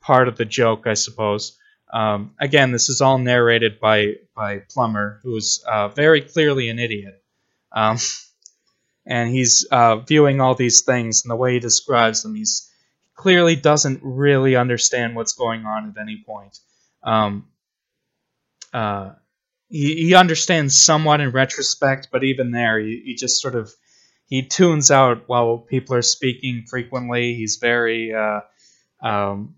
[0.00, 1.56] part of the joke, I suppose.
[1.92, 7.22] Um, again, this is all narrated by by Plummer, who's uh, very clearly an idiot,
[7.72, 7.98] um,
[9.06, 12.70] and he's uh, viewing all these things, and the way he describes them, he's
[13.04, 16.58] he clearly doesn't really understand what's going on at any point.
[17.02, 17.46] Um,
[18.72, 19.12] uh,
[19.68, 23.72] he, he understands somewhat in retrospect, but even there, he, he just sort of
[24.26, 27.34] he tunes out while people are speaking frequently.
[27.34, 28.40] He's very uh,
[29.00, 29.54] um,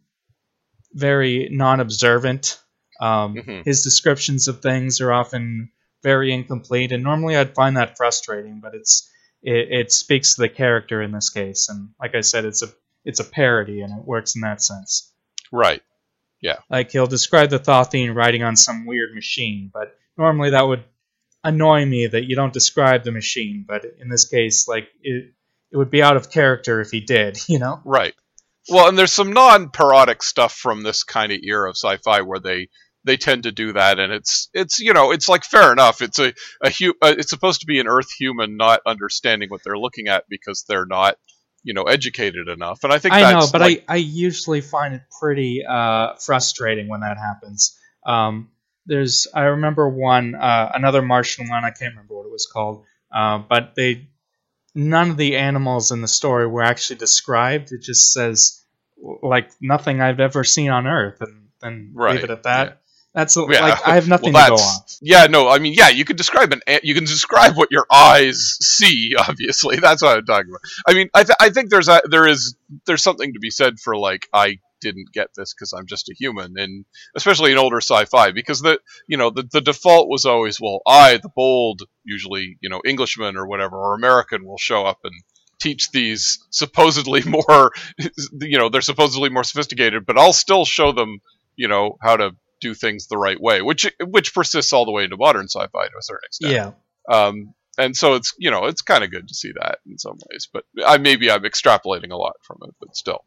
[0.92, 2.60] very non-observant.
[3.00, 3.64] Um, Mhm.
[3.64, 5.70] His descriptions of things are often
[6.02, 8.60] very incomplete, and normally I'd find that frustrating.
[8.60, 9.10] But it's
[9.42, 12.68] it, it speaks to the character in this case, and like I said, it's a
[13.04, 15.12] it's a parody, and it works in that sense.
[15.52, 15.82] Right.
[16.40, 16.56] Yeah.
[16.70, 20.84] Like he'll describe the Thothine riding on some weird machine, but normally that would
[21.44, 23.64] annoy me that you don't describe the machine.
[23.66, 25.32] But in this case, like it,
[25.70, 27.80] it would be out of character if he did, you know?
[27.84, 28.14] Right.
[28.70, 32.68] Well, and there's some non-parodic stuff from this kind of era of sci-fi where they
[33.04, 36.02] they tend to do that, and it's it's you know it's like fair enough.
[36.02, 39.62] It's a a hu- uh, it's supposed to be an Earth human not understanding what
[39.64, 41.16] they're looking at because they're not
[41.62, 44.94] you know educated enough, and I think I know, but like, I, I usually find
[44.94, 47.78] it pretty uh, frustrating when that happens.
[48.06, 48.50] Um,
[48.86, 52.84] there's I remember one uh, another Martian one I can't remember what it was called,
[53.14, 54.08] uh, but they
[54.78, 57.72] none of the animals in the story were actually described.
[57.72, 58.62] It just says
[59.22, 62.80] like nothing I've ever seen on Earth, and then Right, leave it at that.
[63.12, 63.42] That's Yeah.
[63.42, 64.80] like I have nothing well, to go on.
[65.00, 68.56] Yeah, no, I mean, yeah, you can describe an you can describe what your eyes
[68.60, 69.14] see.
[69.18, 70.60] Obviously, that's what I'm talking about.
[70.86, 72.54] I mean, I, th- I think there's a, there is
[72.86, 76.14] there's something to be said for like I didn't get this because I'm just a
[76.18, 76.84] human, and
[77.16, 81.16] especially in older sci-fi because the you know the the default was always well I
[81.18, 85.14] the bold usually you know Englishman or whatever or American will show up and
[85.60, 87.72] teach these supposedly more
[88.40, 91.18] you know they're supposedly more sophisticated but I'll still show them
[91.56, 95.04] you know how to do things the right way which which persists all the way
[95.04, 96.70] into modern sci-fi to a certain extent Yeah.
[97.28, 100.18] um and so it's you know it's kind of good to see that in some
[100.30, 103.24] ways but I maybe I'm extrapolating a lot from it but still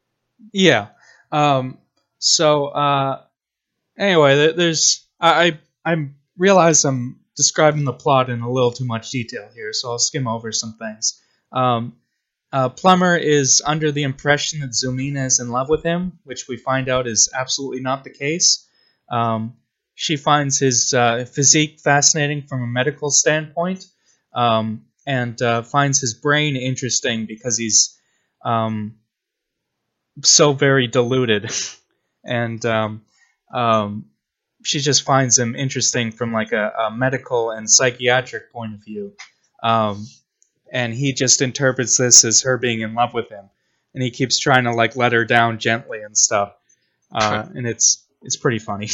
[0.53, 0.87] Yeah.
[1.31, 1.77] Um,
[2.19, 3.21] so uh,
[3.97, 9.49] anyway, there's I I realize I'm describing the plot in a little too much detail
[9.53, 11.21] here, so I'll skim over some things.
[11.51, 11.95] Um,
[12.53, 16.57] uh, Plummer is under the impression that Zumina is in love with him, which we
[16.57, 18.67] find out is absolutely not the case.
[19.09, 19.55] Um,
[19.95, 23.85] she finds his uh, physique fascinating from a medical standpoint,
[24.33, 27.97] um, and uh, finds his brain interesting because he's
[28.43, 28.95] um,
[30.23, 31.51] so very deluded,
[32.23, 33.01] and um,
[33.53, 34.05] um,
[34.63, 39.13] she just finds him interesting from like a, a medical and psychiatric point of view.
[39.63, 40.05] Um,
[40.71, 43.49] and he just interprets this as her being in love with him,
[43.93, 46.53] and he keeps trying to like let her down gently and stuff,
[47.11, 48.89] uh, and it's it's pretty funny.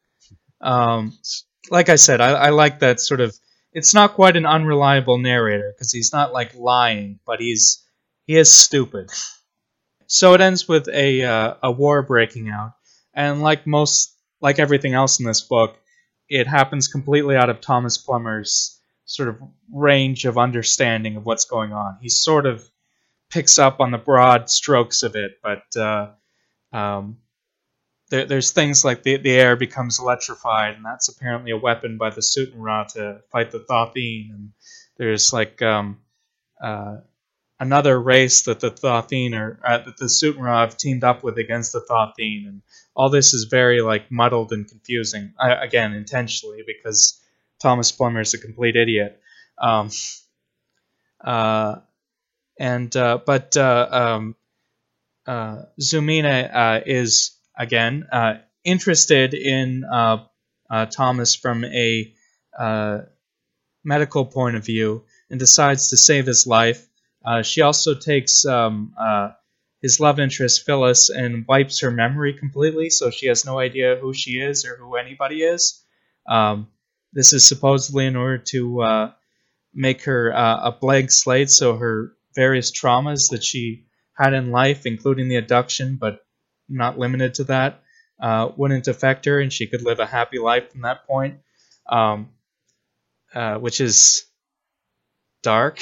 [0.60, 1.16] um,
[1.70, 3.36] like I said, I, I like that sort of.
[3.72, 7.82] It's not quite an unreliable narrator because he's not like lying, but he's
[8.26, 9.10] he is stupid.
[10.12, 12.74] So it ends with a uh, a war breaking out,
[13.14, 15.78] and like most like everything else in this book,
[16.28, 19.36] it happens completely out of Thomas Plummer's sort of
[19.72, 21.96] range of understanding of what's going on.
[22.02, 22.62] He sort of
[23.30, 26.10] picks up on the broad strokes of it, but uh,
[26.74, 27.16] um,
[28.10, 32.10] there, there's things like the, the air becomes electrified, and that's apparently a weapon by
[32.10, 34.28] the Sutenra to fight the Thothene.
[34.28, 34.52] And
[34.98, 36.00] there's like um,
[36.62, 36.96] uh,
[37.62, 41.72] another race that the Thothene or uh, that the Sutenra have teamed up with against
[41.72, 42.62] the Thothene, and
[42.96, 45.32] all this is very like muddled and confusing.
[45.38, 47.20] Uh, again, intentionally because
[47.62, 49.20] Thomas Plummer is a complete idiot.
[49.58, 49.90] Um,
[51.24, 51.76] uh,
[52.58, 54.36] and uh, but uh, um,
[55.24, 58.08] uh, Zumina is again
[58.64, 59.84] interested in
[60.90, 62.12] Thomas from a
[63.84, 66.88] medical point of view and decides to save his life.
[67.42, 68.94] She also takes um,
[69.82, 74.14] his love interest Phyllis and wipes her memory completely, so she has no idea who
[74.14, 75.82] she is or who anybody is.
[76.28, 76.68] Um,
[77.12, 79.12] this is supposedly in order to uh,
[79.74, 84.86] make her uh, a blank slate, so her various traumas that she had in life,
[84.86, 86.24] including the abduction, but
[86.68, 87.82] not limited to that,
[88.20, 91.40] uh, wouldn't affect her, and she could live a happy life from that point,
[91.88, 92.30] um,
[93.34, 94.24] uh, which is
[95.42, 95.80] dark.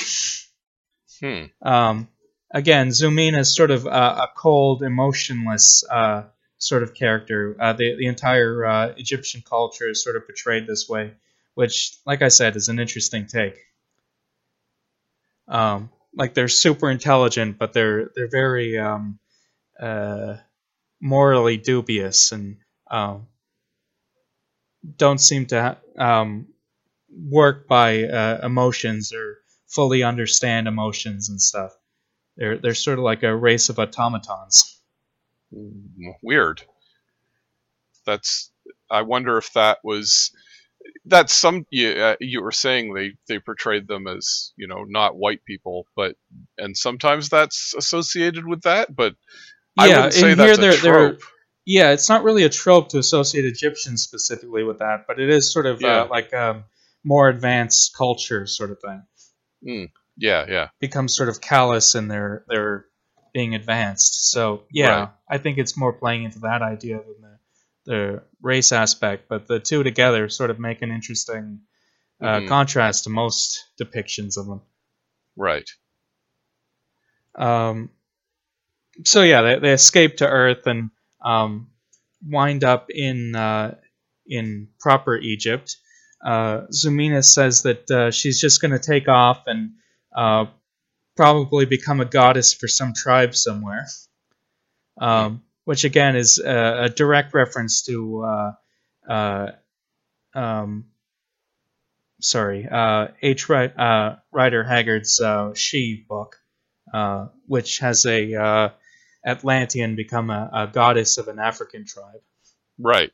[1.21, 1.45] Hmm.
[1.63, 2.09] Um,
[2.51, 6.25] again, Zumina is sort of a cold, emotionless uh,
[6.59, 7.57] sort of character.
[7.59, 11.13] Uh, the the entire uh, Egyptian culture is sort of portrayed this way,
[11.55, 13.59] which, like I said, is an interesting take.
[15.49, 19.19] Um, like they're super intelligent, but they're they're very um,
[19.79, 20.37] uh,
[21.01, 22.57] morally dubious and
[22.91, 23.27] um,
[24.97, 26.49] don't seem to um,
[27.11, 29.39] work by uh, emotions or
[29.71, 31.73] fully understand emotions and stuff.
[32.37, 34.81] They're they're sort of like a race of automatons.
[35.55, 36.63] Mm, weird.
[38.07, 38.51] That's.
[38.91, 40.33] I wonder if that was.
[41.05, 41.67] That's some.
[41.71, 45.87] You, uh, you were saying they they portrayed them as you know not white people,
[45.97, 46.17] but
[46.59, 49.15] and sometimes that's associated with that, but
[49.79, 51.23] I yeah, wouldn't say that's here a they're, they're trope.
[51.67, 55.53] yeah, it's not really a trope to associate Egyptians specifically with that, but it is
[55.53, 56.03] sort of Yeah.
[56.03, 56.65] uh, like a
[57.05, 59.03] more advanced culture sort of thing.
[59.67, 60.69] Mm, yeah, yeah.
[60.81, 62.87] Becomes sort of callous in their their
[63.33, 64.31] being advanced.
[64.31, 65.09] So yeah, Right.
[65.29, 67.39] I think it's more playing into that idea than the
[67.87, 71.61] the race aspect, but the two together sort of make an interesting
[72.21, 72.49] uh, Mhm.
[72.49, 74.61] contrast to most depictions of them.
[75.37, 75.69] Right.
[77.35, 77.91] Um,
[79.05, 80.91] so yeah, they, they escape to Earth and
[81.25, 81.71] um,
[82.27, 83.77] wind up in uh,
[84.27, 85.77] in proper Egypt.
[86.25, 89.73] Uh, Zumina says that uh, she's just going to take off and
[90.15, 90.47] uh,
[91.17, 93.87] probably become a goddess for some tribe somewhere.
[94.99, 98.53] Um, which again is a, a direct reference to uh,
[99.09, 99.53] uh,
[100.35, 100.87] um,
[102.21, 103.49] sorry uh, H.
[103.49, 106.37] Uh, Rider Haggard's uh, She book,
[106.93, 108.69] uh, which has a uh,
[109.25, 112.23] Atlantean become a, a goddess of an African tribe.
[112.79, 113.13] Right.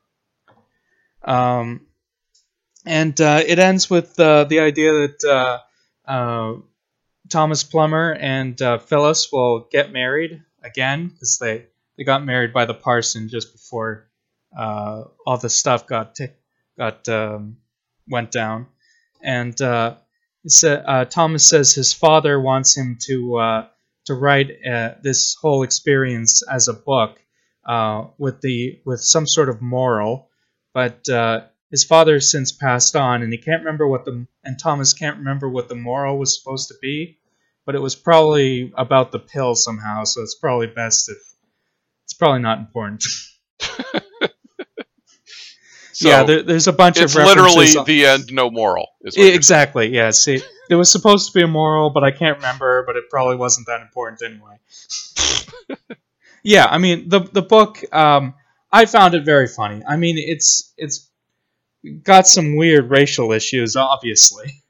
[1.22, 1.86] Um,
[2.86, 5.58] and uh, it ends with uh, the idea that uh,
[6.10, 6.54] uh,
[7.28, 11.66] Thomas Plummer and uh, Phyllis will get married again because they,
[11.98, 14.08] they got married by the parson just before
[14.56, 16.28] uh, all the stuff got t-
[16.78, 17.56] got um,
[18.08, 18.68] went down.
[19.20, 23.66] And Thomas says his father wants him to
[24.04, 24.50] to write
[25.02, 27.18] this whole experience as a book
[28.18, 30.30] with the with some sort of moral,
[30.72, 31.08] but
[31.76, 35.18] his father has since passed on, and he can't remember what the and Thomas can't
[35.18, 37.18] remember what the moral was supposed to be,
[37.66, 40.04] but it was probably about the pill somehow.
[40.04, 41.18] So it's probably best if
[42.04, 43.04] it's probably not important.
[45.92, 47.84] So yeah, there, there's a bunch it's of literally references.
[47.86, 48.86] the end, no moral.
[49.02, 49.88] Exactly.
[49.88, 50.10] Yeah.
[50.10, 52.84] See, it was supposed to be a moral, but I can't remember.
[52.86, 54.58] But it probably wasn't that important anyway.
[56.42, 57.82] yeah, I mean the the book.
[57.94, 58.34] Um,
[58.70, 59.82] I found it very funny.
[59.88, 61.10] I mean, it's it's
[62.02, 64.62] got some weird racial issues, obviously,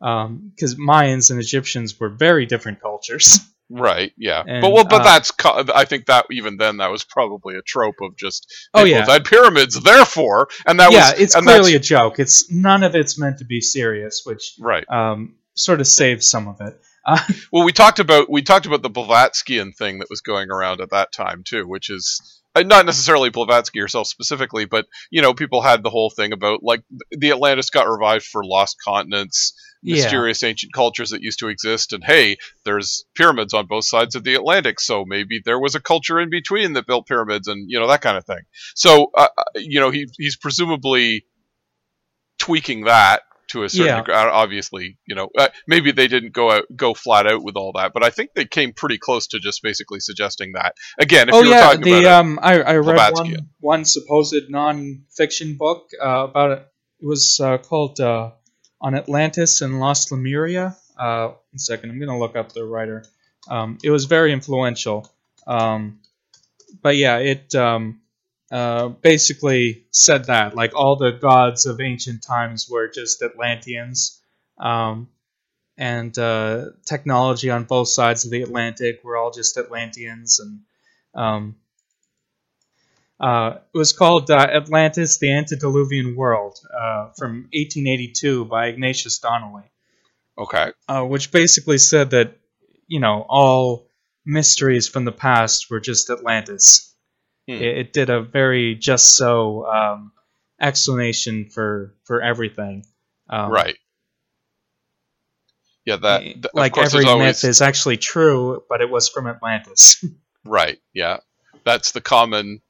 [0.00, 3.40] because Mayans and Egyptians were very different cultures.
[3.70, 4.12] Right.
[4.16, 4.42] Yeah.
[4.46, 7.62] And, but well, but uh, that's I think that even then that was probably a
[7.62, 9.04] trope of just Oh, yeah.
[9.04, 12.18] had pyramids, therefore, and that yeah, was it's clearly a joke.
[12.18, 14.88] It's none of it's meant to be serious, which right.
[14.88, 16.80] um, sort of saves some of it.
[17.06, 17.18] Uh,
[17.52, 20.90] Well, we talked about we talked about the Blavatskyan thing that was going around at
[20.90, 22.20] that time too, which is
[22.54, 26.62] uh, not necessarily Blavatsky herself specifically, but you know, people had the whole thing about
[26.62, 29.96] like the Atlantis got revived for lost continents, Yeah.
[29.96, 34.24] mysterious ancient cultures that used to exist, and hey, there's pyramids on both sides of
[34.24, 37.78] the Atlantic, so maybe there was a culture in between that built pyramids, and you
[37.78, 38.40] know that kind of thing.
[38.74, 41.24] So, uh, uh, you know, he he's presumably
[42.38, 43.96] tweaking that to a certain Yeah.
[43.98, 44.14] degree.
[44.14, 47.92] Obviously, you know, uh, maybe they didn't go out go flat out with all that,
[47.92, 50.74] but I think they came pretty close to just basically suggesting that.
[50.98, 53.84] Again, if oh you were yeah, talking the about um, I, I read one one
[53.84, 56.68] supposed non-fiction book uh, about it.
[57.00, 58.32] It was uh, called uh,
[58.80, 63.04] "On Atlantis and Lost Lemuria." Uh, one second, I'm gonna look up the writer.
[63.48, 65.10] Um, it was very influential.
[65.46, 66.00] Um,
[66.82, 68.00] but yeah, it um,
[68.50, 74.20] uh, basically said that like all the gods of ancient times were just Atlanteans.
[74.58, 75.08] Um,
[75.78, 80.60] and uh, technology on both sides of the Atlantic were all just Atlanteans, and
[81.14, 81.56] um,
[83.20, 89.70] uh, it was called uh, Atlantis: The Antediluvian World uh, from 1882 by Ignatius Donnelly,
[90.36, 92.36] okay, uh, which basically said that
[92.88, 93.86] you know all
[94.26, 96.87] mysteries from the past were just Atlantis.
[97.48, 97.54] Hmm.
[97.54, 100.12] It, it did a very just so um,
[100.60, 102.84] explanation for for everything.
[103.30, 103.76] Um, right.
[105.84, 109.26] Yeah, that th- of like every always, myth is actually true, but it was from
[109.26, 110.04] Atlantis.
[110.44, 110.78] Right.
[110.94, 111.18] Yeah.
[111.64, 112.62] That's the common,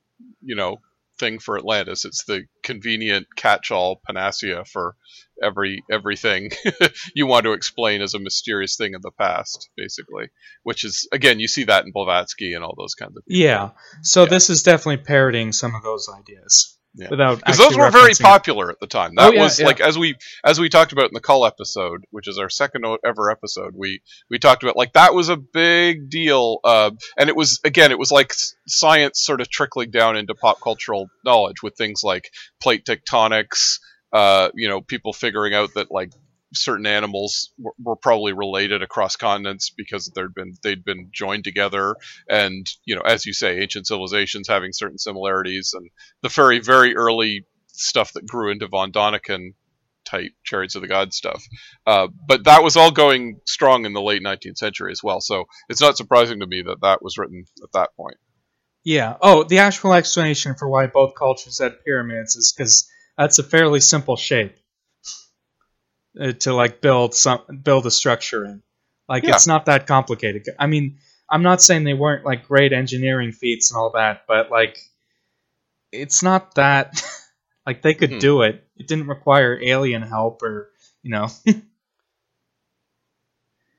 [0.43, 0.81] you know,
[1.19, 2.05] thing for Atlantis.
[2.05, 4.97] It's the convenient catch-all panacea for
[5.43, 6.51] every everything
[7.15, 10.29] you want to explain as a mysterious thing in the past, basically.
[10.63, 13.23] Which is again, you see that in Blavatsky and all those kinds of.
[13.27, 13.71] yeah.
[14.03, 17.09] So this is definitely parroting some of those ideas Yeah.
[17.11, 18.25] without Because those were very referencing it.
[18.25, 19.13] popular at the time.
[19.19, 19.67] Oh, That yeah, was yeah.
[19.67, 22.85] like as we as we talked about in the call episode, which is our second
[23.05, 23.75] ever episode.
[23.77, 27.91] We we talked about like that was a big deal, uh, and it was again
[27.93, 28.33] it was like
[28.67, 32.31] science sort of trickling down into pop cultural knowledge with things like
[32.61, 33.79] plate tectonics.
[34.13, 36.13] Uh, you know, people figuring out that like
[36.55, 41.97] certain animals were, probably related across continents because there'd been they'd been joined together.
[42.29, 45.91] And you know as you say ancient civilizations having certain similarities and
[46.23, 49.55] the very very early stuff that grew into von Daniken
[50.05, 51.45] type chariots of the gods stuff.
[51.87, 55.21] Uh, but that was all going strong in the late 19th century as well.
[55.21, 58.17] So it's not surprising to me that that was written at that point.
[58.85, 59.17] Yeah.
[59.21, 62.89] Oh, the actual explanation for why both cultures had pyramids is because
[63.19, 64.57] that's a fairly simple shape
[66.21, 68.63] uh, to like build some build a structure in.
[69.09, 69.35] Like Yeah.
[69.35, 70.47] it's not that complicated.
[70.59, 70.99] I mean,
[71.31, 74.79] I'm not saying they weren't like great engineering feats and all that, but like
[75.93, 77.03] it's not that
[77.67, 78.19] like they could Hmm.
[78.19, 78.67] do it.
[78.77, 80.71] It didn't require alien help or
[81.03, 81.29] you know.
[81.47, 81.65] it,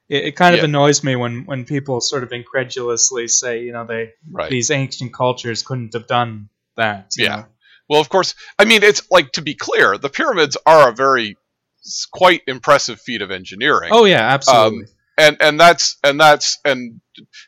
[0.09, 0.65] it kind of Yeah.
[0.65, 4.49] annoys me when when people sort of incredulously say you know they Right.
[4.49, 7.13] these ancient cultures couldn't have done that.
[7.17, 7.35] Yeah.
[7.35, 7.45] know?
[7.89, 8.35] Well, of course.
[8.57, 11.37] I mean, it's like to be clear, the pyramids are a very
[12.11, 13.89] quite impressive feat of engineering.
[13.91, 14.83] Oh yeah, absolutely.
[14.83, 17.01] Um, and and that's and that's and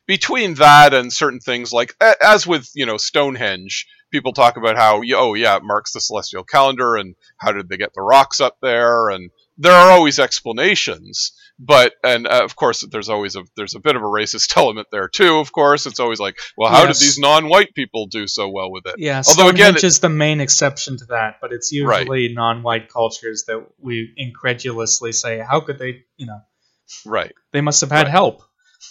[0.06, 5.02] between that and certain things like as with you know Stonehenge, people talk about how
[5.16, 8.58] oh yeah, it marks the celestial calendar and how did they get the rocks up
[8.62, 13.76] there and there are always explanations but and uh, of course there's always a there's
[13.76, 16.84] a bit of a racist element there too of course it's always like well how
[16.86, 16.98] Yes.
[16.98, 20.00] did these non-white people do so well with it yeah, although Stonehenge again it- is
[20.00, 22.00] the main exception to that, but it's Right.
[22.02, 26.40] usually non-white cultures that we incredulously say, "How could they?" You know,
[27.06, 28.12] right they must have had Right.
[28.12, 28.42] help.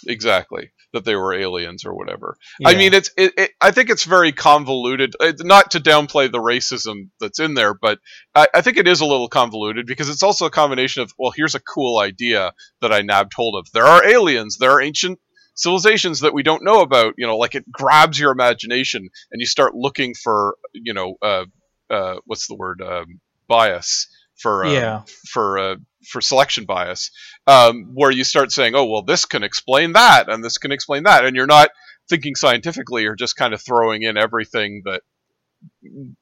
[0.07, 2.37] exactly that they were aliens or whatever.
[2.65, 5.15] I mean it's it, it, i think it's very convoluted.
[5.19, 7.99] Uh, not to downplay the racism that's in there but
[8.35, 11.31] I, I think it is a little convoluted because it's also a combination of well
[11.35, 13.71] here's a cool idea that i nabbed hold of.
[13.73, 14.57] There are aliens.
[14.57, 15.19] There are ancient
[15.55, 17.13] civilizations that we don't know about.
[17.17, 21.45] You know like it grabs your imagination and you start looking for you know uh,
[21.89, 22.81] uh, what's the word?
[22.81, 25.01] Um, bias for uh, Yeah.
[25.29, 25.75] for uh,
[26.05, 27.11] for selection bias,
[27.47, 31.03] um, where you start saying, "Oh, well, this can explain that, and this can explain
[31.03, 31.69] that," and you're not
[32.09, 33.03] thinking scientifically.
[33.03, 35.01] You're just kind of throwing in everything that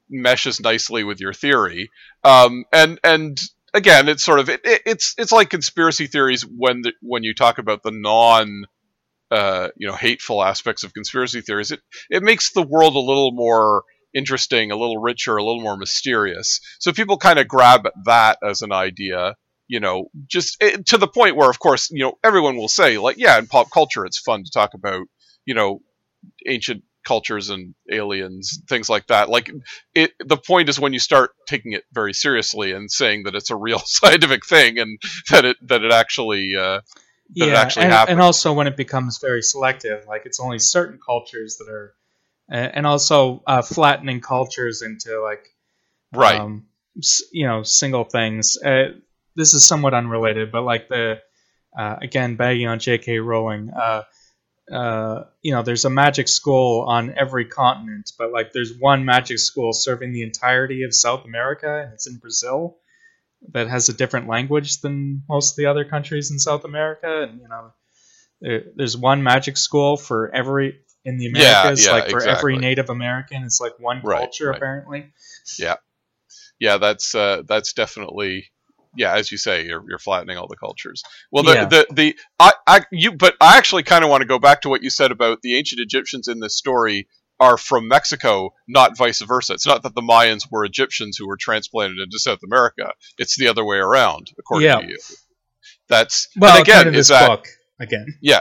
[0.08, 1.90] meshes nicely with your theory.
[2.24, 3.40] Um, and and
[3.74, 7.58] again, it's sort of it, it's it's like conspiracy theories when the, when you talk
[7.58, 8.64] about the non
[9.30, 11.70] uh, you know hateful aspects of conspiracy theories.
[11.70, 15.76] It it makes the world a little more interesting, a little richer, a little more
[15.76, 16.60] mysterious.
[16.78, 19.36] So people kind of grab that as an idea.
[19.70, 22.98] You know, just it, to the point where, of course, you know, everyone will say,
[22.98, 25.06] like, yeah, in pop culture, it's fun to talk about,
[25.44, 25.80] you know,
[26.44, 29.28] ancient cultures and aliens, things like that.
[29.28, 29.50] Like
[29.94, 33.50] it, the point is when you start taking it very seriously and saying that it's
[33.50, 34.98] a real scientific thing and
[35.30, 36.82] that it that it actually uh, that
[37.34, 38.12] yeah, it actually and, happened.
[38.14, 41.94] and also when it becomes very selective, like it's only certain cultures that are,
[42.48, 45.46] and also uh, flattening cultures into like,
[46.12, 46.66] right, um,
[47.32, 48.58] you know, single things.
[48.58, 48.94] Uh,
[49.36, 51.20] this is somewhat unrelated, but like the,
[51.78, 53.18] uh, again, bagging on J.K.
[53.18, 53.70] Rowling.
[53.70, 54.02] Uh,
[54.72, 59.38] uh, you know, there's a magic school on every continent, but like there's one magic
[59.38, 62.76] school serving the entirety of South America, and it's in Brazil,
[63.52, 67.40] that has a different language than most of the other countries in South America, and
[67.40, 67.72] you know,
[68.40, 72.56] there, there's one magic school for every in the Americas, yeah, like for every.
[72.58, 74.56] Native American, it's like one Right, culture right.
[74.56, 75.12] apparently.
[75.58, 75.76] yeah,
[76.58, 76.76] yeah.
[76.76, 78.50] That's uh, that's definitely
[78.96, 79.14] yeah.
[79.14, 81.02] As you say, you're you're flattening all the cultures.
[81.30, 81.64] Well, the Yeah.
[81.66, 84.68] the, the I, I you but I actually kind of want to go back to
[84.68, 89.22] what you said about the ancient Egyptians in this story are from Mexico, not vice
[89.22, 89.54] versa.
[89.54, 92.92] It's not that the Mayans were Egyptians who were transplanted into South America.
[93.16, 94.80] It's the other way around, according Yeah.
[94.80, 94.98] to you.
[95.88, 97.46] That's Well, again, according to is that book
[97.80, 98.18] again.
[98.20, 98.40] yeah?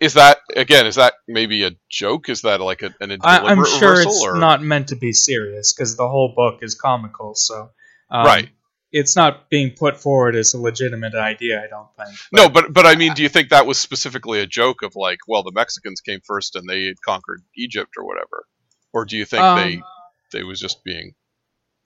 [0.00, 0.86] Is that again?
[0.86, 2.28] Is that maybe a joke?
[2.28, 4.36] Is that like a, an I, I'm sure it's or?
[4.38, 7.34] not meant to be serious because the whole book is comical.
[7.34, 7.70] So,
[8.10, 8.48] um, Right.
[8.92, 11.62] It's not being put forward as a legitimate idea.
[11.62, 12.18] I don't think.
[12.32, 15.20] No, but but I mean, do you think that was specifically a joke of like,
[15.28, 18.44] well, the Mexicans came first and they conquered Egypt or whatever,
[18.92, 19.84] or do you think they Um,
[20.32, 21.14] they was just being?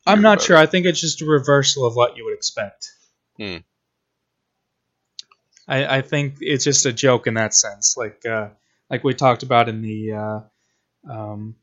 [0.07, 0.57] I'm not sure.
[0.57, 2.91] I think it's just a reversal of what you would expect.
[3.39, 3.57] Hmm.
[5.67, 8.49] I, I think it's just a joke in that sense, like uh,
[8.91, 10.41] like we talked about in the uh,
[11.11, 11.57] um,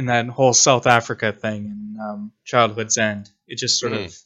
[0.00, 3.30] in that whole South Africa thing in um, Childhood's End.
[3.46, 4.06] It just sort Hmm.
[4.06, 4.16] of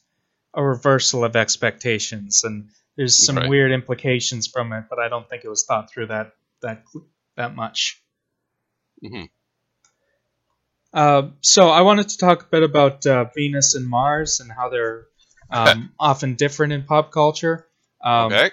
[0.55, 3.49] a reversal of expectations, and there's some Right.
[3.49, 6.85] weird implications from it, but I don't think it was thought through that that
[7.37, 8.01] that much.
[9.03, 9.29] Mhm.
[10.93, 14.68] Uh, so I wanted to talk a bit about uh, Venus and Mars and how
[14.68, 15.07] they're
[15.51, 17.66] um, often different in pop culture.
[18.01, 18.51] Um, Okay.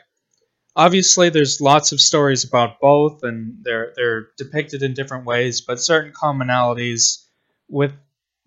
[0.76, 5.82] Obviously, there's lots of stories about both, and they're they're depicted in different ways, but
[5.82, 7.26] certain commonalities,
[7.68, 7.94] with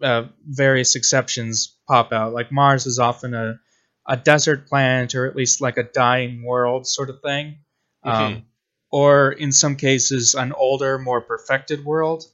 [0.03, 2.33] uh, various exceptions, pop out.
[2.33, 3.61] Like Mars is often a
[4.07, 7.59] a desert planet, or at least like a dying world sort of thing,
[8.05, 8.45] um,
[8.91, 12.25] or in some cases, an older, more perfected world.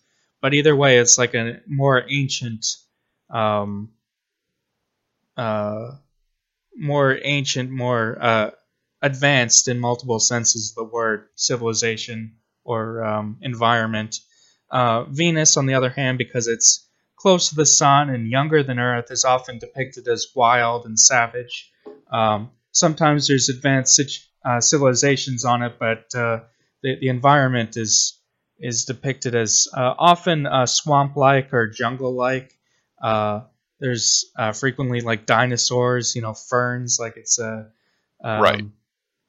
[0.40, 2.66] But either way, it's like a more ancient,
[3.28, 3.90] um,
[5.36, 5.92] uh,
[6.76, 8.50] more ancient, more uh,
[9.02, 14.20] advanced in multiple senses of the word civilization or um, environment.
[14.70, 16.86] Uh, Venus, on the other hand, because it's
[17.16, 21.70] close to the sun and younger than Earth, is often depicted as wild and savage.
[22.12, 26.40] Um, sometimes there's advanced uh, civilizations on it, but uh,
[26.82, 28.16] the, the environment is
[28.62, 32.52] is depicted as uh, often uh, swamp-like or jungle-like.
[33.02, 33.40] Uh,
[33.80, 37.70] there's frequently like dinosaurs, you know, ferns, like it's a
[38.22, 38.64] um, Right.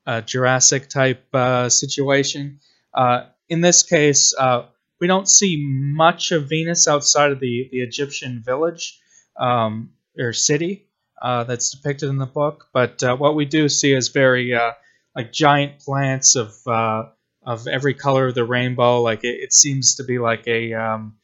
[0.05, 2.59] A Jurassic type uh, situation.
[2.93, 4.65] Uh, in this case, uh,
[4.99, 8.99] we don't see much of Venus outside of the, the Egyptian village
[9.37, 10.87] um, or city
[11.21, 14.71] uh, that's depicted in the book, but uh, what we do see is very uh,
[15.15, 17.03] like giant plants of uh,
[17.43, 19.01] of every color of the rainbow.
[19.01, 21.15] Like it, it seems to be like a um,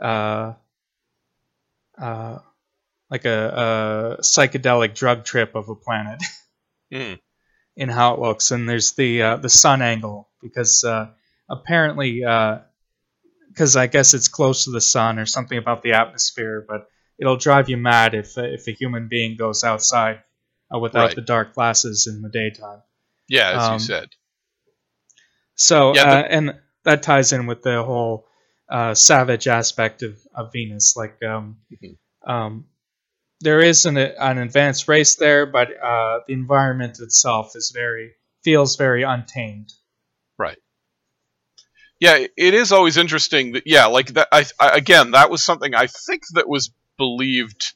[0.00, 0.54] uh,
[1.98, 2.38] uh,
[3.10, 6.22] like a, a psychedelic drug trip of a planet.
[6.94, 7.14] Hmm.
[7.76, 11.10] In how it looks, and there's the uh, the sun angle because uh,
[11.48, 12.20] apparently,
[13.48, 17.36] because I guess it's close to the sun or something about the atmosphere, but it'll
[17.36, 20.22] drive you mad if if a human being goes outside
[20.74, 21.16] uh, without Right.
[21.16, 22.82] the dark glasses in the daytime.
[23.28, 24.08] Yeah, as Um, you said.
[25.54, 28.26] So, Yeah, uh, and that ties in with the whole
[28.68, 30.94] uh, savage aspect of, of Venus.
[30.96, 32.30] Like, um, Mm-hmm.
[32.30, 32.66] um,
[33.40, 38.12] there is an, an advanced race there, but uh, the environment itself is very
[38.42, 39.72] feels very untamed.
[40.38, 40.58] Right.
[41.98, 44.28] Yeah, it is always interesting that yeah, like that.
[44.30, 47.74] I, I again, that was something I think that was believed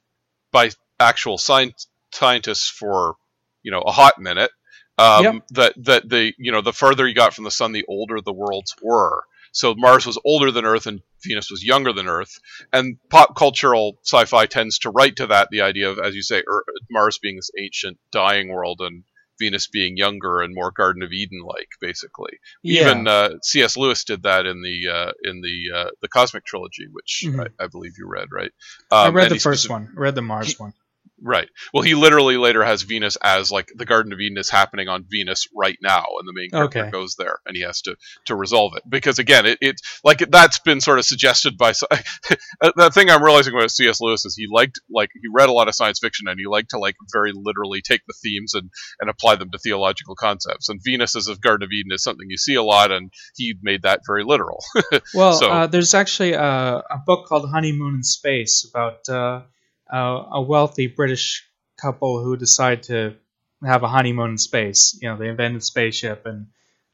[0.53, 3.17] by actual science, scientists for
[3.63, 4.51] you know a hot minute.
[4.99, 5.35] Um, Yep.
[5.51, 8.33] That that the you know the further you got from the sun, the older the
[8.33, 9.25] worlds were.
[9.53, 12.39] So Mars was older than Earth and Venus was younger than Earth.
[12.73, 16.43] And pop cultural sci-fi tends to write to that the idea of, as you say,
[16.47, 19.05] Earth, Mars being this ancient, dying world, and
[19.39, 22.39] Venus being younger and more Garden of Eden like, basically.
[22.63, 22.83] Yeah.
[22.91, 23.77] Even uh, C.S.
[23.77, 27.49] Lewis did that in the uh, in the uh, the Cosmic Trilogy, which Mhm.
[27.59, 28.51] I, I believe you read, right?
[28.91, 29.95] I Um, read the first specific- one.
[29.97, 30.75] I read the Mars one.
[31.23, 31.49] Right.
[31.75, 35.05] Well, he literally later has Venus as like the Garden of Eden is happening on
[35.11, 36.91] Venus right now, and the main character Okay.
[36.91, 37.97] goes there, and he has to
[38.27, 41.73] to resolve it because again, it, it like that's been sort of suggested by
[42.61, 44.01] the thing I'm realizing about C.S.
[44.01, 46.71] Lewis is he liked like he read a lot of science fiction and he liked
[46.71, 50.69] to like very literally take the themes and and apply them to theological concepts.
[50.69, 53.55] And Venus as a Garden of Eden is something you see a lot, and he
[53.63, 54.63] made that very literal.
[55.15, 59.43] Well, so uh, there's actually a, a book called Honeymoon in Space about uh,
[59.91, 61.47] a, a wealthy British
[61.81, 63.17] couple who decide to
[63.65, 64.99] have a honeymoon in space.
[65.01, 66.47] You know, they invent a spaceship and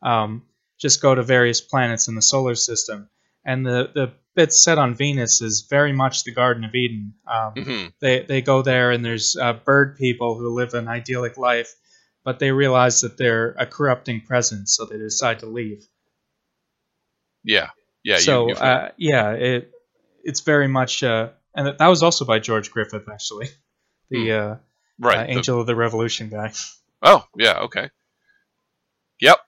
[0.03, 0.42] um,
[0.78, 3.09] just go to various planets in the solar system.
[3.44, 7.14] And the, the bit set on Venus is very much the Garden of Eden.
[7.26, 7.92] Um, Mhm.
[8.01, 11.72] they, they go there and there's uh, bird people who live an idyllic life,
[12.24, 15.86] but they realize that they're a corrupting presence, so they decide to leave
[17.47, 17.68] yeah,
[18.05, 18.18] yeah.
[18.18, 19.72] so you, uh, yeah, it
[20.24, 23.49] it's very much, uh, and that was also by George Griffith actually,
[24.11, 24.55] the uh,
[24.99, 25.05] Hmm.
[25.07, 25.19] right.
[25.19, 26.53] uh, the- Angel of the Revolution guy.
[27.03, 27.61] oh, yeah.
[27.63, 27.91] Okay.
[29.21, 29.39] Yep.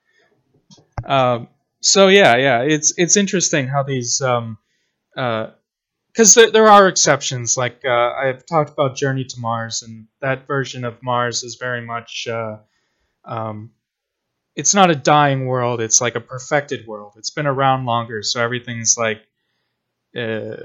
[1.04, 1.48] Um,
[1.80, 4.58] so yeah, yeah, it's it's interesting how these um,
[5.14, 7.56] because there, there are exceptions.
[7.56, 11.80] Like uh, I've talked about Journey to Mars, and that version of Mars is very
[11.86, 12.26] much.
[12.26, 12.56] Uh,
[13.24, 13.70] um,
[14.56, 17.12] it's not a dying world; it's like a perfected world.
[17.16, 19.20] It's been around longer, so everything's like
[20.16, 20.56] uh,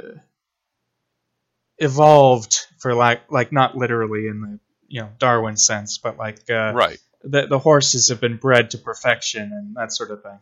[1.83, 6.73] evolved for like like not literally in the you know Darwin sense, but like uh,
[6.73, 6.99] Right.
[7.23, 10.39] the the horses have been bred to perfection and that sort of thing.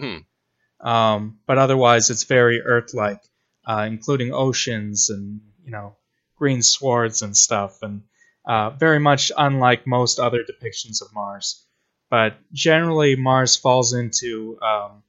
[0.00, 3.22] hmm Um, but otherwise, it's very Earth-like,
[3.66, 5.96] uh, including oceans and you know
[6.36, 8.02] green swards and stuff, and
[8.44, 11.64] uh, very much unlike most other depictions of Mars.
[12.10, 15.02] But generally, Mars falls into um,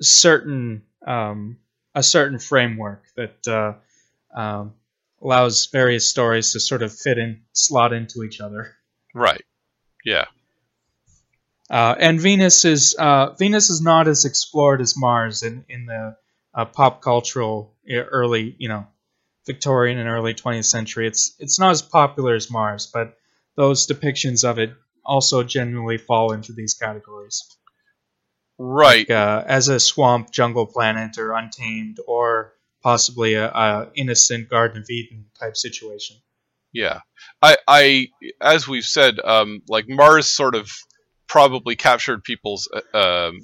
[0.00, 1.58] certain um,
[1.94, 3.74] a certain framework that uh,
[4.38, 4.74] um,
[5.22, 8.74] allows various stories to sort of fit in, slot into each other.
[9.14, 9.44] Right.
[10.04, 10.26] Yeah.
[11.70, 16.16] Uh, and Venus is uh, Venus is not as explored as Mars in in the
[16.54, 18.86] uh, pop cultural early you know
[19.46, 21.06] Victorian and early 20th century.
[21.06, 23.16] It's it's not as popular as Mars, but
[23.56, 27.56] those depictions of it also generally fall into these categories.
[28.58, 29.08] Right.
[29.08, 32.52] Like, uh, as a swamp jungle planet or untamed or
[32.82, 36.16] possibly a, a innocent Garden of Eden type situation.
[36.72, 37.00] Yeah,
[37.42, 38.08] I, I,
[38.40, 40.70] as we've said, um, like Mars sort of
[41.26, 43.40] probably captured people's uh, um,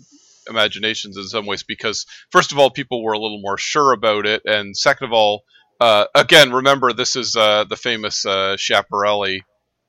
[0.48, 4.26] imaginations in some ways because, first of all, people were a little more sure about
[4.26, 5.42] it, and second of all,
[5.80, 9.40] uh, again, remember this is uh, the famous uh, Schiaparelli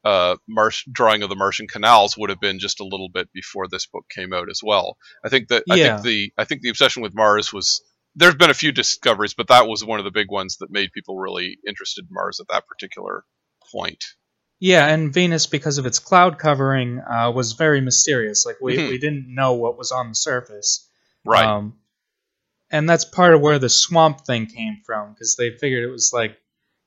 [0.04, 3.68] uh, Marsh drawing of the Martian canals would have been just a little bit before
[3.68, 4.98] this book came out as well.
[5.26, 7.82] I think that I think the I think the obsession with Mars was.
[8.20, 10.92] There's been a few discoveries, but that was one of the big ones that made
[10.92, 13.24] people really interested in Mars at that particular
[13.72, 14.04] point.
[14.60, 18.46] Yeah, and Venus, because of its cloud covering, uh, was very mysterious.
[18.46, 18.90] Like we, Mhm.
[18.90, 20.86] we didn't know what was on the surface.
[21.24, 21.46] Right.
[21.46, 21.80] Um,
[22.70, 26.12] and that's part of where the swamp thing came from, because they figured it was
[26.14, 26.38] like,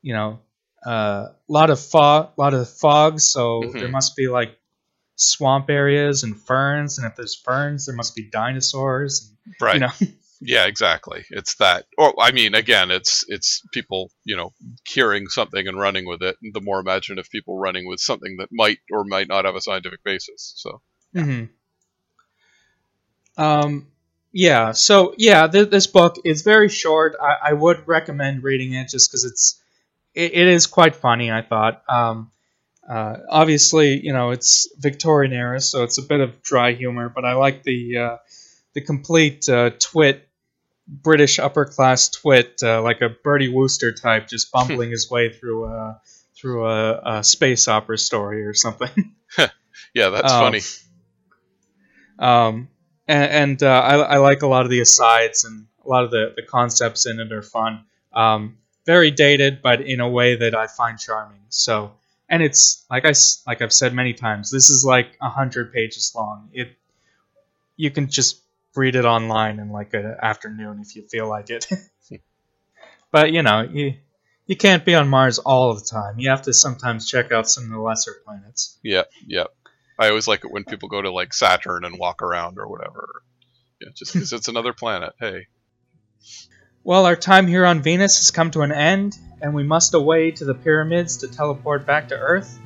[0.02, 0.40] you know,
[0.84, 3.20] a uh, lot of fog, a lot of fog.
[3.20, 3.80] So Mhm.
[3.80, 4.58] there must be like
[5.16, 9.30] swamp areas and ferns, and if there's ferns, there must be dinosaurs.
[9.46, 9.74] And, Right.
[9.74, 9.92] You know,
[10.44, 11.24] Yeah, exactly.
[11.30, 11.86] It's that.
[11.96, 14.52] Or I mean, again, it's it's people, you know,
[14.86, 16.36] hearing something and running with it.
[16.52, 20.02] The more imaginative people running with something that might or might not have a scientific
[20.04, 20.54] basis.
[20.56, 20.82] So
[21.14, 21.44] hmm
[23.36, 23.88] Um,
[24.32, 24.72] yeah.
[24.72, 27.16] So yeah, th- this book is very short.
[27.20, 29.60] I, I would recommend reading it just because it's
[30.14, 31.30] it, it is quite funny.
[31.32, 31.82] I thought.
[31.88, 32.30] Um,
[32.88, 37.24] uh, obviously, you know, it's Victorian era, so it's a bit of dry humor, but
[37.24, 38.16] I like the uh,
[38.74, 40.28] the complete uh, twit.
[40.86, 45.66] British upper class twit, uh, like a Bertie Wooster type, just bumbling his way through
[45.66, 46.00] a
[46.34, 49.14] through a, a space opera story or something.
[49.94, 50.60] yeah, that's Um, funny.
[52.18, 52.68] Um,
[53.08, 56.10] and and uh, I, I like a lot of the asides and a lot of
[56.10, 57.84] the, the concepts in it are fun.
[58.12, 61.40] Um, very dated, but in a way that I find charming.
[61.48, 61.92] So,
[62.28, 63.12] and it's like I
[63.46, 66.50] like I've said many times, this is like a hundred pages long.
[66.52, 66.76] It
[67.76, 68.40] you can just
[68.74, 71.66] read it online in like an afternoon if you feel like it.
[73.10, 73.94] but you know you
[74.46, 76.18] you can't be on Mars all the time.
[76.18, 78.78] You have to sometimes check out some of the lesser planets.
[78.82, 79.44] Yeah, yeah.
[79.98, 83.22] I always like it when people go to like Saturn and walk around or whatever.
[83.80, 85.12] Yeah, just because it's another planet.
[85.18, 85.46] Hey.
[86.84, 90.32] Well, our time here on Venus has come to an end, and we must away
[90.32, 92.58] to the pyramids to teleport back to Earth.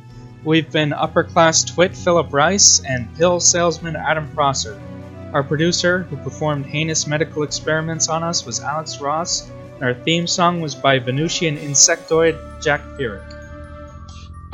[0.44, 4.80] We've been upper class twit Philip Rice and pill salesman Adam Prosser.
[5.36, 10.26] Our producer, who performed heinous medical experiments on us, was Alex Ross, and our theme
[10.26, 13.20] song was by Venusian insectoid Jack Pierick.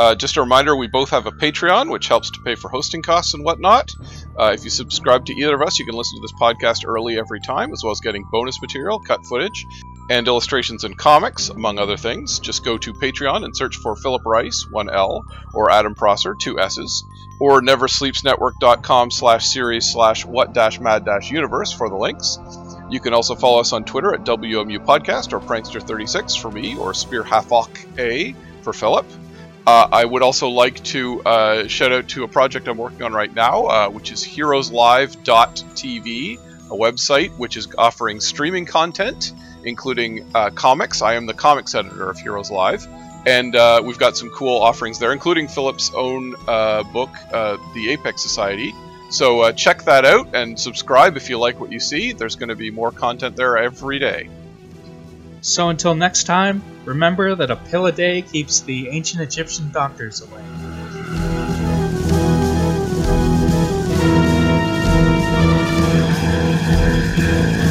[0.00, 3.00] Uh, just a reminder, we both have a Patreon, which helps to pay for hosting
[3.00, 3.92] costs and whatnot.
[4.36, 7.16] Uh, if you subscribe to either of us, you can listen to this podcast early
[7.16, 9.64] every time, as well as getting bonus material, cut footage,
[10.12, 12.38] and illustrations and comics, among other things.
[12.38, 16.60] Just go to Patreon and search for Philip Rice, one L, or Adam Prosser, two
[16.60, 17.02] S's,
[17.40, 22.38] or neversleepsnetwork.com slash series slash what dash mad dash universe for the links.
[22.90, 26.92] You can also follow us on Twitter at WMU Podcast or Prankster36 for me, or
[26.92, 29.06] Spear Hafok A for Philip.
[29.66, 33.14] Uh, I would also like to uh, shout out to a project I'm working on
[33.14, 39.32] right now, uh, which is heroeslive.tv, a website which is offering streaming content,
[39.64, 41.02] including uh, comics.
[41.02, 42.86] I am the comics editor of Heroes Live,
[43.26, 47.90] and uh, we've got some cool offerings there, including Philip's own uh, book, uh, The
[47.90, 48.72] Apex Society.
[49.10, 52.12] So uh, check that out and subscribe if you like what you see.
[52.12, 54.28] There's going to be more content there every day.
[55.42, 60.22] So until next time, remember that a pill a day keeps the ancient Egyptian doctors
[60.22, 60.42] away.
[67.18, 67.61] Yeah.